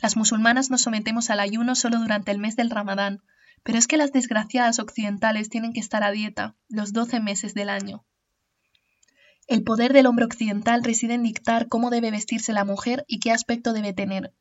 Las 0.00 0.16
musulmanas 0.16 0.70
nos 0.70 0.82
sometemos 0.82 1.30
al 1.30 1.40
ayuno 1.40 1.74
solo 1.74 1.98
durante 1.98 2.30
el 2.30 2.38
mes 2.38 2.54
del 2.54 2.70
Ramadán, 2.70 3.22
pero 3.64 3.78
es 3.78 3.88
que 3.88 3.96
las 3.96 4.12
desgraciadas 4.12 4.78
occidentales 4.78 5.48
tienen 5.48 5.72
que 5.72 5.80
estar 5.80 6.04
a 6.04 6.12
dieta 6.12 6.54
los 6.68 6.92
12 6.92 7.18
meses 7.18 7.52
del 7.54 7.68
año. 7.68 8.04
El 9.48 9.64
poder 9.64 9.92
del 9.92 10.06
hombre 10.06 10.24
occidental 10.24 10.84
reside 10.84 11.14
en 11.14 11.24
dictar 11.24 11.66
cómo 11.68 11.90
debe 11.90 12.12
vestirse 12.12 12.52
la 12.52 12.64
mujer 12.64 13.04
y 13.08 13.18
qué 13.18 13.32
aspecto 13.32 13.72
debe 13.72 13.92
tener. 13.92 14.32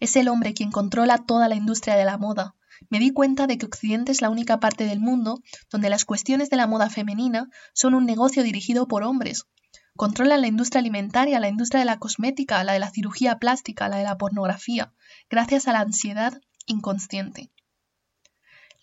Es 0.00 0.16
el 0.16 0.28
hombre 0.28 0.52
quien 0.52 0.70
controla 0.70 1.18
toda 1.18 1.48
la 1.48 1.54
industria 1.54 1.96
de 1.96 2.04
la 2.04 2.18
moda, 2.18 2.54
me 2.90 2.98
di 2.98 3.10
cuenta 3.10 3.46
de 3.46 3.58
que 3.58 3.66
Occidente 3.66 4.12
es 4.12 4.22
la 4.22 4.30
única 4.30 4.60
parte 4.60 4.84
del 4.84 5.00
mundo 5.00 5.42
donde 5.70 5.90
las 5.90 6.04
cuestiones 6.04 6.50
de 6.50 6.56
la 6.56 6.66
moda 6.66 6.90
femenina 6.90 7.48
son 7.72 7.94
un 7.94 8.06
negocio 8.06 8.42
dirigido 8.42 8.86
por 8.86 9.02
hombres. 9.02 9.46
Controlan 9.96 10.40
la 10.40 10.48
industria 10.48 10.80
alimentaria, 10.80 11.40
la 11.40 11.48
industria 11.48 11.80
de 11.80 11.86
la 11.86 11.98
cosmética, 11.98 12.64
la 12.64 12.72
de 12.72 12.80
la 12.80 12.90
cirugía 12.90 13.38
plástica, 13.38 13.88
la 13.88 13.96
de 13.96 14.04
la 14.04 14.18
pornografía, 14.18 14.92
gracias 15.30 15.68
a 15.68 15.72
la 15.72 15.80
ansiedad 15.80 16.40
inconsciente. 16.66 17.50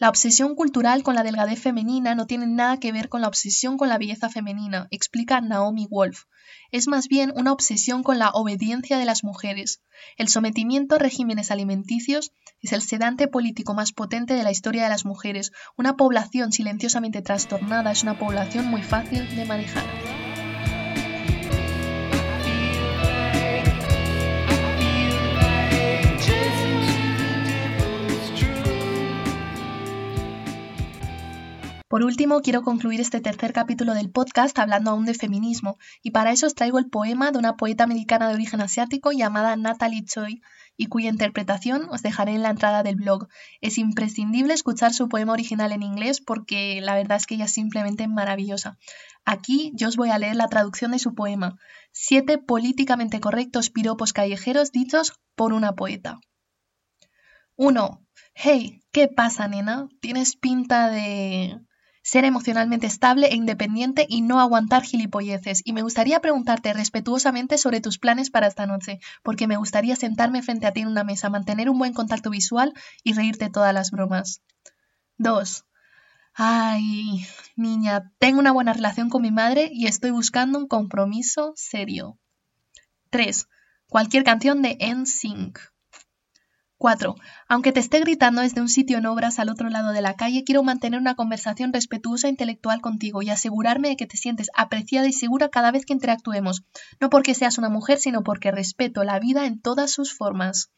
La 0.01 0.09
obsesión 0.09 0.55
cultural 0.55 1.03
con 1.03 1.13
la 1.13 1.21
delgadez 1.21 1.61
femenina 1.61 2.15
no 2.15 2.25
tiene 2.25 2.47
nada 2.47 2.77
que 2.77 2.91
ver 2.91 3.07
con 3.07 3.21
la 3.21 3.27
obsesión 3.27 3.77
con 3.77 3.87
la 3.87 3.99
belleza 3.99 4.29
femenina, 4.29 4.87
explica 4.89 5.41
Naomi 5.41 5.85
Wolf. 5.91 6.23
Es 6.71 6.87
más 6.87 7.07
bien 7.07 7.31
una 7.35 7.53
obsesión 7.53 8.01
con 8.01 8.17
la 8.17 8.31
obediencia 8.31 8.97
de 8.97 9.05
las 9.05 9.23
mujeres. 9.23 9.83
El 10.17 10.27
sometimiento 10.27 10.95
a 10.95 10.97
regímenes 10.97 11.51
alimenticios 11.51 12.31
es 12.61 12.73
el 12.73 12.81
sedante 12.81 13.27
político 13.27 13.75
más 13.75 13.91
potente 13.91 14.33
de 14.33 14.41
la 14.41 14.49
historia 14.49 14.81
de 14.81 14.89
las 14.89 15.05
mujeres. 15.05 15.51
Una 15.77 15.95
población 15.95 16.51
silenciosamente 16.51 17.21
trastornada 17.21 17.91
es 17.91 18.01
una 18.01 18.17
población 18.17 18.65
muy 18.65 18.81
fácil 18.81 19.35
de 19.35 19.45
manejar. 19.45 19.83
Por 31.91 32.05
último, 32.05 32.39
quiero 32.39 32.61
concluir 32.61 33.01
este 33.01 33.19
tercer 33.19 33.51
capítulo 33.51 33.93
del 33.93 34.09
podcast 34.09 34.57
hablando 34.57 34.91
aún 34.91 35.03
de 35.03 35.13
feminismo, 35.13 35.77
y 36.01 36.11
para 36.11 36.31
eso 36.31 36.47
os 36.47 36.55
traigo 36.55 36.79
el 36.79 36.89
poema 36.89 37.31
de 37.31 37.37
una 37.37 37.57
poeta 37.57 37.83
americana 37.83 38.29
de 38.29 38.35
origen 38.35 38.61
asiático 38.61 39.11
llamada 39.11 39.57
Natalie 39.57 40.05
Choi, 40.05 40.41
y 40.77 40.85
cuya 40.85 41.09
interpretación 41.09 41.89
os 41.89 42.01
dejaré 42.01 42.31
en 42.31 42.43
la 42.43 42.51
entrada 42.51 42.81
del 42.83 42.95
blog. 42.95 43.27
Es 43.59 43.77
imprescindible 43.77 44.53
escuchar 44.53 44.93
su 44.93 45.09
poema 45.09 45.33
original 45.33 45.73
en 45.73 45.83
inglés 45.83 46.21
porque 46.21 46.79
la 46.79 46.95
verdad 46.95 47.17
es 47.17 47.25
que 47.25 47.35
ella 47.35 47.43
es 47.43 47.51
simplemente 47.51 48.07
maravillosa. 48.07 48.77
Aquí 49.25 49.73
yo 49.75 49.89
os 49.89 49.97
voy 49.97 50.11
a 50.11 50.17
leer 50.17 50.37
la 50.37 50.47
traducción 50.47 50.91
de 50.91 50.99
su 50.99 51.13
poema, 51.13 51.57
siete 51.91 52.37
políticamente 52.37 53.19
correctos 53.19 53.69
piropos 53.69 54.13
callejeros 54.13 54.71
dichos 54.71 55.19
por 55.35 55.51
una 55.51 55.73
poeta. 55.73 56.21
1. 57.57 58.01
Hey, 58.33 58.81
¿qué 58.93 59.09
pasa, 59.09 59.49
nena? 59.49 59.89
Tienes 59.99 60.37
pinta 60.37 60.89
de 60.89 61.59
ser 62.01 62.25
emocionalmente 62.25 62.87
estable 62.87 63.27
e 63.27 63.35
independiente 63.35 64.05
y 64.09 64.21
no 64.21 64.39
aguantar 64.39 64.83
gilipolleces. 64.83 65.61
Y 65.65 65.73
me 65.73 65.81
gustaría 65.83 66.19
preguntarte 66.19 66.73
respetuosamente 66.73 67.57
sobre 67.57 67.81
tus 67.81 67.97
planes 67.97 68.29
para 68.29 68.47
esta 68.47 68.65
noche, 68.65 68.99
porque 69.23 69.47
me 69.47 69.57
gustaría 69.57 69.95
sentarme 69.95 70.41
frente 70.41 70.67
a 70.67 70.73
ti 70.73 70.81
en 70.81 70.87
una 70.87 71.03
mesa, 71.03 71.29
mantener 71.29 71.69
un 71.69 71.77
buen 71.77 71.93
contacto 71.93 72.29
visual 72.29 72.73
y 73.03 73.13
reírte 73.13 73.49
todas 73.49 73.73
las 73.73 73.91
bromas. 73.91 74.41
2. 75.17 75.65
Ay, 76.33 77.25
niña, 77.55 78.11
tengo 78.17 78.39
una 78.39 78.51
buena 78.51 78.73
relación 78.73 79.09
con 79.09 79.21
mi 79.21 79.31
madre 79.31 79.69
y 79.71 79.87
estoy 79.87 80.11
buscando 80.11 80.57
un 80.57 80.67
compromiso 80.67 81.53
serio. 81.55 82.17
3. 83.09 83.47
Cualquier 83.87 84.23
canción 84.23 84.61
de 84.61 84.77
NSYNC. 84.79 85.70
4. 86.81 87.15
Aunque 87.47 87.71
te 87.71 87.79
esté 87.79 87.99
gritando 87.99 88.41
desde 88.41 88.59
un 88.59 88.67
sitio 88.67 88.97
en 88.97 89.05
obras 89.05 89.37
al 89.37 89.49
otro 89.49 89.69
lado 89.69 89.91
de 89.91 90.01
la 90.01 90.15
calle, 90.15 90.43
quiero 90.43 90.63
mantener 90.63 90.99
una 90.99 91.13
conversación 91.13 91.71
respetuosa 91.71 92.25
e 92.25 92.31
intelectual 92.31 92.81
contigo 92.81 93.21
y 93.21 93.29
asegurarme 93.29 93.89
de 93.89 93.95
que 93.95 94.07
te 94.07 94.17
sientes 94.17 94.49
apreciada 94.55 95.07
y 95.07 95.13
segura 95.13 95.49
cada 95.49 95.71
vez 95.71 95.85
que 95.85 95.93
interactuemos, 95.93 96.63
no 96.99 97.11
porque 97.11 97.35
seas 97.35 97.59
una 97.59 97.69
mujer, 97.69 97.99
sino 97.99 98.23
porque 98.23 98.49
respeto 98.49 99.03
la 99.03 99.19
vida 99.19 99.45
en 99.45 99.61
todas 99.61 99.91
sus 99.91 100.11
formas. 100.11 100.71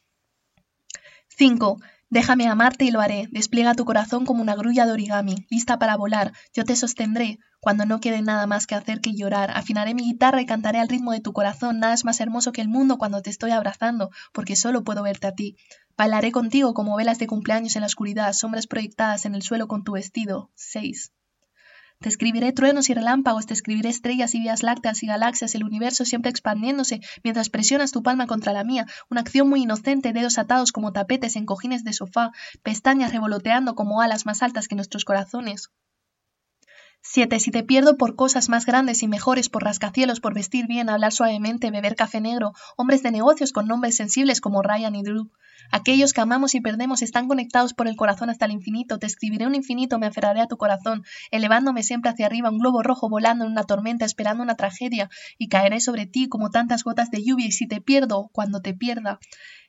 5. 1.28 1.80
Déjame 2.14 2.46
amarte 2.46 2.84
y 2.84 2.92
lo 2.92 3.00
haré. 3.00 3.26
Despliega 3.32 3.74
tu 3.74 3.84
corazón 3.84 4.24
como 4.24 4.40
una 4.40 4.54
grulla 4.54 4.86
de 4.86 4.92
origami, 4.92 5.48
lista 5.50 5.80
para 5.80 5.96
volar. 5.96 6.30
Yo 6.52 6.64
te 6.64 6.76
sostendré. 6.76 7.40
Cuando 7.58 7.86
no 7.86 7.98
quede 7.98 8.22
nada 8.22 8.46
más 8.46 8.68
que 8.68 8.76
hacer 8.76 9.00
que 9.00 9.16
llorar, 9.16 9.50
afinaré 9.50 9.94
mi 9.94 10.04
guitarra 10.04 10.40
y 10.40 10.46
cantaré 10.46 10.78
al 10.78 10.88
ritmo 10.88 11.10
de 11.10 11.18
tu 11.18 11.32
corazón. 11.32 11.80
Nada 11.80 11.92
es 11.92 12.04
más 12.04 12.20
hermoso 12.20 12.52
que 12.52 12.60
el 12.60 12.68
mundo 12.68 12.98
cuando 12.98 13.20
te 13.20 13.30
estoy 13.30 13.50
abrazando, 13.50 14.10
porque 14.32 14.54
solo 14.54 14.84
puedo 14.84 15.02
verte 15.02 15.26
a 15.26 15.32
ti. 15.32 15.56
Bailaré 15.96 16.30
contigo 16.30 16.72
como 16.72 16.94
velas 16.94 17.18
de 17.18 17.26
cumpleaños 17.26 17.74
en 17.74 17.80
la 17.80 17.86
oscuridad, 17.86 18.32
sombras 18.32 18.68
proyectadas 18.68 19.26
en 19.26 19.34
el 19.34 19.42
suelo 19.42 19.66
con 19.66 19.82
tu 19.82 19.94
vestido. 19.94 20.52
6. 20.54 21.10
Te 22.04 22.10
escribiré 22.10 22.52
truenos 22.52 22.90
y 22.90 22.92
relámpagos, 22.92 23.46
te 23.46 23.54
escribiré 23.54 23.88
estrellas 23.88 24.34
y 24.34 24.38
vías 24.38 24.62
lácteas 24.62 25.02
y 25.02 25.06
galaxias, 25.06 25.54
el 25.54 25.64
universo 25.64 26.04
siempre 26.04 26.30
expandiéndose 26.30 27.00
mientras 27.22 27.48
presionas 27.48 27.92
tu 27.92 28.02
palma 28.02 28.26
contra 28.26 28.52
la 28.52 28.62
mía, 28.62 28.84
una 29.08 29.22
acción 29.22 29.48
muy 29.48 29.62
inocente, 29.62 30.12
dedos 30.12 30.36
atados 30.36 30.70
como 30.70 30.92
tapetes 30.92 31.34
en 31.34 31.46
cojines 31.46 31.82
de 31.82 31.94
sofá, 31.94 32.32
pestañas 32.62 33.10
revoloteando 33.10 33.74
como 33.74 34.02
alas 34.02 34.26
más 34.26 34.42
altas 34.42 34.68
que 34.68 34.74
nuestros 34.74 35.06
corazones. 35.06 35.70
7. 37.00 37.40
Si 37.40 37.50
te 37.50 37.62
pierdo 37.62 37.96
por 37.96 38.16
cosas 38.16 38.50
más 38.50 38.66
grandes 38.66 39.02
y 39.02 39.08
mejores, 39.08 39.48
por 39.48 39.64
rascacielos, 39.64 40.20
por 40.20 40.34
vestir 40.34 40.66
bien, 40.66 40.90
hablar 40.90 41.12
suavemente, 41.12 41.70
beber 41.70 41.96
café 41.96 42.20
negro, 42.20 42.52
hombres 42.76 43.02
de 43.02 43.12
negocios 43.12 43.50
con 43.50 43.66
nombres 43.66 43.96
sensibles 43.96 44.42
como 44.42 44.60
Ryan 44.60 44.94
y 44.94 45.04
Drew, 45.04 45.30
Aquellos 45.70 46.12
que 46.12 46.20
amamos 46.20 46.54
y 46.54 46.60
perdemos 46.60 47.02
están 47.02 47.28
conectados 47.28 47.74
por 47.74 47.88
el 47.88 47.96
corazón 47.96 48.30
hasta 48.30 48.46
el 48.46 48.52
infinito. 48.52 48.98
Te 48.98 49.06
escribiré 49.06 49.46
un 49.46 49.54
infinito, 49.54 49.98
me 49.98 50.06
aferraré 50.06 50.40
a 50.40 50.46
tu 50.46 50.56
corazón, 50.56 51.04
elevándome 51.30 51.82
siempre 51.82 52.10
hacia 52.10 52.26
arriba, 52.26 52.50
un 52.50 52.58
globo 52.58 52.82
rojo 52.82 53.08
volando 53.08 53.44
en 53.44 53.50
una 53.50 53.64
tormenta, 53.64 54.04
esperando 54.04 54.42
una 54.42 54.56
tragedia, 54.56 55.08
y 55.38 55.48
caeré 55.48 55.80
sobre 55.80 56.06
ti 56.06 56.28
como 56.28 56.50
tantas 56.50 56.84
gotas 56.84 57.10
de 57.10 57.24
lluvia, 57.24 57.46
y 57.46 57.52
si 57.52 57.66
te 57.66 57.80
pierdo, 57.80 58.30
cuando 58.32 58.60
te 58.60 58.74
pierda, 58.74 59.18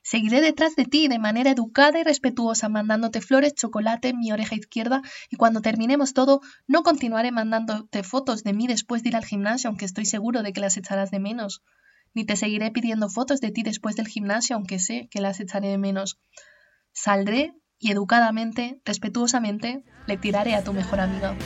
Seguiré 0.08 0.40
detrás 0.40 0.76
de 0.76 0.84
ti 0.84 1.08
de 1.08 1.18
manera 1.18 1.50
educada 1.50 1.98
y 1.98 2.04
respetuosa, 2.04 2.68
mandándote 2.68 3.20
flores, 3.20 3.56
chocolate 3.56 4.14
mi 4.14 4.30
oreja 4.30 4.54
izquierda, 4.54 5.02
y 5.30 5.36
cuando 5.36 5.62
terminemos 5.62 6.14
todo, 6.14 6.42
no 6.68 6.84
continuaré 6.84 7.32
mandándote 7.32 8.04
fotos 8.04 8.44
de 8.44 8.52
mí 8.52 8.68
después 8.68 9.02
de 9.02 9.08
ir 9.08 9.16
al 9.16 9.24
gimnasio, 9.24 9.68
aunque 9.68 9.84
estoy 9.84 10.04
seguro 10.04 10.44
de 10.44 10.52
que 10.52 10.60
las 10.60 10.76
echarás 10.76 11.10
de 11.10 11.18
menos 11.18 11.60
ni 12.16 12.24
te 12.24 12.34
seguiré 12.34 12.70
pidiendo 12.70 13.10
fotos 13.10 13.42
de 13.42 13.50
ti 13.50 13.62
después 13.62 13.94
del 13.94 14.08
gimnasio, 14.08 14.56
aunque 14.56 14.78
sé 14.78 15.06
que 15.10 15.20
las 15.20 15.38
echaré 15.38 15.68
de 15.68 15.76
menos. 15.76 16.18
Saldré 16.94 17.52
y 17.78 17.92
educadamente, 17.92 18.80
respetuosamente, 18.86 19.84
le 20.06 20.16
tiraré 20.16 20.54
a 20.54 20.64
tu 20.64 20.72
mejor 20.72 21.00
amiga. 21.00 21.36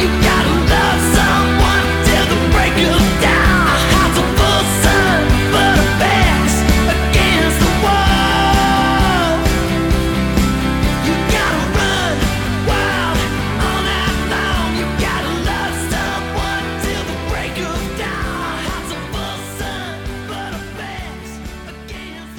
You 0.00 0.06
gotta 0.06 0.54
love 0.70 1.00
someone 1.12 2.52
break. 2.52 3.47